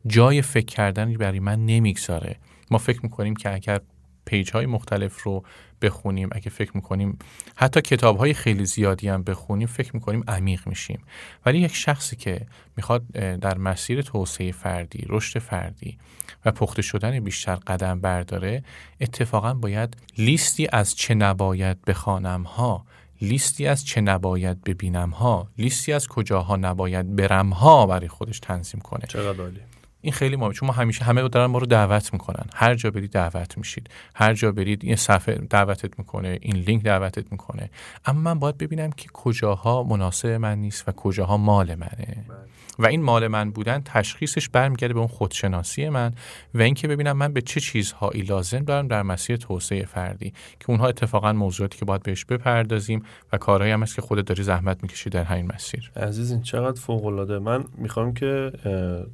[0.07, 2.35] جای فکر کردن برای من نمی‌گذاره.
[2.71, 3.81] ما فکر می‌کنیم که اگر
[4.25, 5.43] page های مختلف رو
[5.81, 7.17] بخونیم اگه فکر می‌کنیم
[7.55, 10.99] حتی کتاب های خیلی زیادی هم بخونیم فکر می‌کنیم عمیق میشیم.
[11.45, 15.97] ولی یک شخصی که می‌خواد در مسیر توسعه فردی رشد فردی
[16.45, 18.63] و پخته شدن بیشتر قدم برداره
[19.01, 22.85] اتفاقا باید لیستی از چه نباید بخوانم ها
[23.21, 28.81] لیستی از چه نباید ببینم ها؟ لیستی از کجاها نباید برم ها برای خودش تنظیم
[28.81, 29.59] کنه؟ چقدر عالی.
[30.01, 30.53] این خیلی مهمه.
[30.53, 32.45] چون ما همیشه همه دارن ما رو دعوت می‌کنن.
[32.55, 33.89] هر جا برید دعوت میشید.
[34.15, 37.69] هر جا برید این صفحه دعوتت می‌کنه این لینک دعوتت می‌کنه.
[38.05, 42.25] اما من باید ببینم که کجاها مناسب من نیست و کجاها مال منه.
[42.29, 42.37] بله.
[42.79, 46.13] و این مال من بودن تشخیصش برمیگرده به اون خودشناسی من
[46.53, 50.87] و اینکه ببینم من به چه چیزهایی لازم دارم در مسیر توسعه فردی که اونها
[50.87, 53.03] اتفاقا موضوعاتی که باید بهش بپردازیم
[53.33, 55.91] و کارهایی هم است که خودت داری زحمت می‌کشی در همین مسیر.
[55.95, 58.51] عزیز این چقدر فوق العاده من می‌خوام که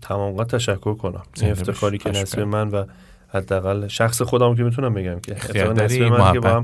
[0.02, 1.24] تمام تشکر کنم.
[1.42, 2.86] این افتخاری که نصیب من و
[3.34, 6.64] حداقل شخص خودم که می‌تونم بگم که داری من که با هم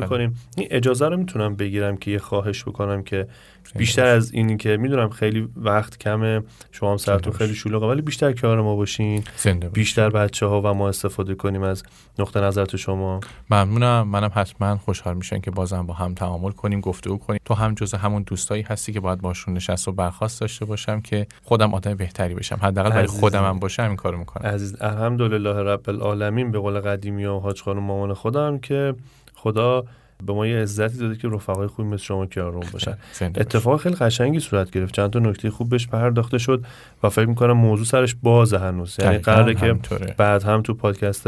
[0.00, 0.38] می‌کنیم.
[0.56, 3.28] این اجازه رو می‌تونم بگیرم که یه خواهش بکنم که
[3.76, 6.42] بیشتر از اینی که می‌دونم خیلی وقت کمه
[6.72, 9.24] شما هم سرتون خیلی شلوغه ولی بیشتر کار ما باشین.
[9.72, 11.82] بیشتر بچه ها و ما استفاده کنیم از
[12.18, 13.20] نقطه نظر تو شما.
[13.50, 14.08] ممنونم.
[14.08, 17.40] منم حتما خوشحال میشن که بازم با هم تعامل کنیم گفتگو کنیم.
[17.44, 21.26] تو هم جز همون دوستایی هستی که باید باشون نشست و برخواست داشته باشم که
[21.42, 22.58] خودم آدم بهتری بشم.
[22.62, 24.46] حداقل برای خودم هم باشم این کارو می‌کنم.
[24.46, 26.50] عزیز الحمدلله رب العالمین.
[26.50, 28.94] به قول قدیمی و حاج خانم مامان خودم که
[29.34, 29.84] خدا
[30.26, 32.96] به ما یه عزتی داده که رفقای خوبی مثل شما کنارمون باشن.
[33.22, 34.94] اتفاق خیلی قشنگی صورت گرفت.
[34.94, 36.64] چند تا نکته خوب بهش پرداخته شد
[37.02, 38.96] و فکر می‌کنم موضوع سرش باز هنوز.
[39.00, 39.74] یعنی قراره که
[40.16, 41.26] بعد هم تو پادکست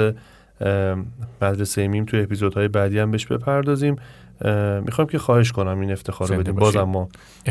[1.42, 3.96] مدرسه میم تو اپیزودهای بعدی هم بهش بپردازیم.
[4.84, 6.54] می‌خوام که خواهش کنم این افتخار رو بدیم.
[6.54, 7.08] بازم ما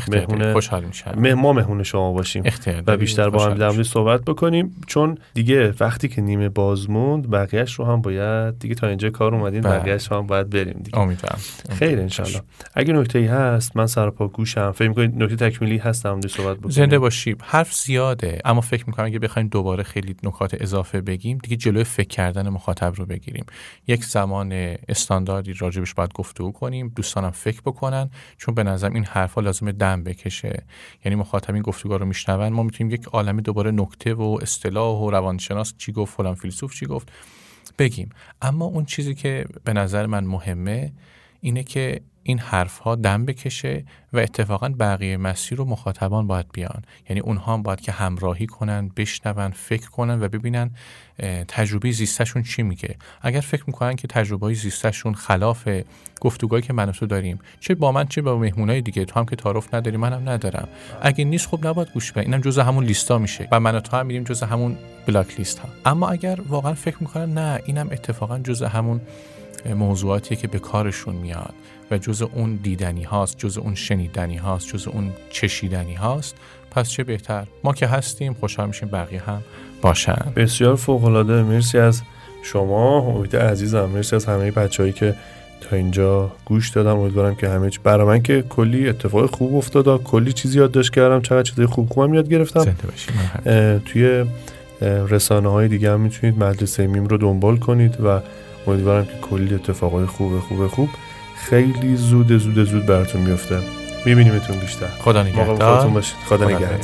[0.08, 2.44] مهمون خوشحال میشم ما مهمون شما باشیم
[2.88, 4.76] و بیشتر با هم در صحبت بکنیم.
[4.88, 9.36] چون دیگه وقتی که نیمه باز موند بقیهش رو هم باید دیگه تا اینجا کار
[9.36, 9.80] اومدین بله.
[9.80, 11.00] بقیهش هم باید بریم دیگه.
[11.00, 11.40] امیدوارم.
[11.70, 12.42] خیر انشالله.
[12.74, 14.72] اگه نکته ای هست من سر پا گوشم.
[14.72, 17.38] فکر می‌کنید نکته تکمیلی هست در صحبت بکنیم؟ زنده باشیم.
[17.42, 22.08] حرف زیاده اما فکر می‌کنم اگه بخوایم دوباره خیلی نکات اضافه بگیم دیگه جلوی فکر
[22.08, 23.46] کردن مخاطب رو بگیریم.
[23.88, 26.75] یک زمان استانداردی راجبش باید گفتگو کنیم.
[26.84, 30.64] دوستانم فکر بکنن چون به نظرم این حرفا لازم دم بکشه.
[31.06, 32.50] یعنی مخاطبین گفتگو رو میشنون.
[32.50, 36.86] ما می‌تونیم یک عالمی دوباره نکته و اصطلاح و روانشناس چی گفت فلان فیلسوف چی
[36.86, 37.12] گفت
[37.80, 38.10] بگیم.
[38.42, 40.94] اما اون چیزی که به نظر من مهمه
[41.42, 46.84] اینه که این حرف ها دم بکشه و اتفاقا بقیه مسیر رو مخاطبان باید بیان.
[47.10, 50.72] یعنی اونها هم باید که همراهی کنن بشنون فکر کنن و ببینن
[51.48, 52.96] تجربه زیستشون چی میگه.
[53.22, 55.70] اگر فکر می‌کنن که تجربه زیستشون خلاف
[56.22, 59.36] گفتگوهایی که من تو داریم چه با من چه با مهمونای دیگه تو هم که
[59.36, 60.68] تعارف نداری منم ندارم.
[61.02, 62.22] اگه نیست خب نباید گوش بدن.
[62.22, 65.60] اینم جزء همون لیستا میشه و من و تو هم میریم جزء همون بلاک لیست
[65.60, 69.02] ها اما اگر واقعا فکر می‌کنن نه اینم اتفاقا جزء همون
[69.74, 71.54] موضوعاتی که به کارشون میاد
[71.92, 76.36] و جز اون دیدنی هاست جز اون شنیدنی هاست جز اون چشیدنی هاست.
[76.72, 79.42] پس چه بهتر؟ ما که هستیم خوشحال میشیم بقیه هم
[79.82, 80.34] باشن.
[80.36, 82.02] بسیار فوق العاده مرسی از
[82.44, 83.00] شما.
[83.00, 83.86] امید عزیزم.
[83.86, 85.16] مرسی از همه بچههایی که
[85.62, 90.34] تا اینجا گوش دادم امیدوارم که همه برای من که کلی اتفاق خوب افتاد کلی
[90.34, 91.22] چیزی یادداشت کردم.
[91.22, 92.76] چقدر چیزای خوب خوبم یاد گرفتم.
[93.86, 94.26] توی
[95.10, 98.20] رسانه های دیگه هم می‌تونید مدرسه میم رو دنبال کنید و
[98.68, 100.90] امیدوارم که کلی اتفاقای خوب خوب خوب
[101.36, 103.60] خیلی زود زود زود براتون میفته
[104.06, 104.88] میبینیمتون بیشتر.
[104.88, 106.02] خدا نگهدار.
[106.02, 106.80] خدا نگهدار.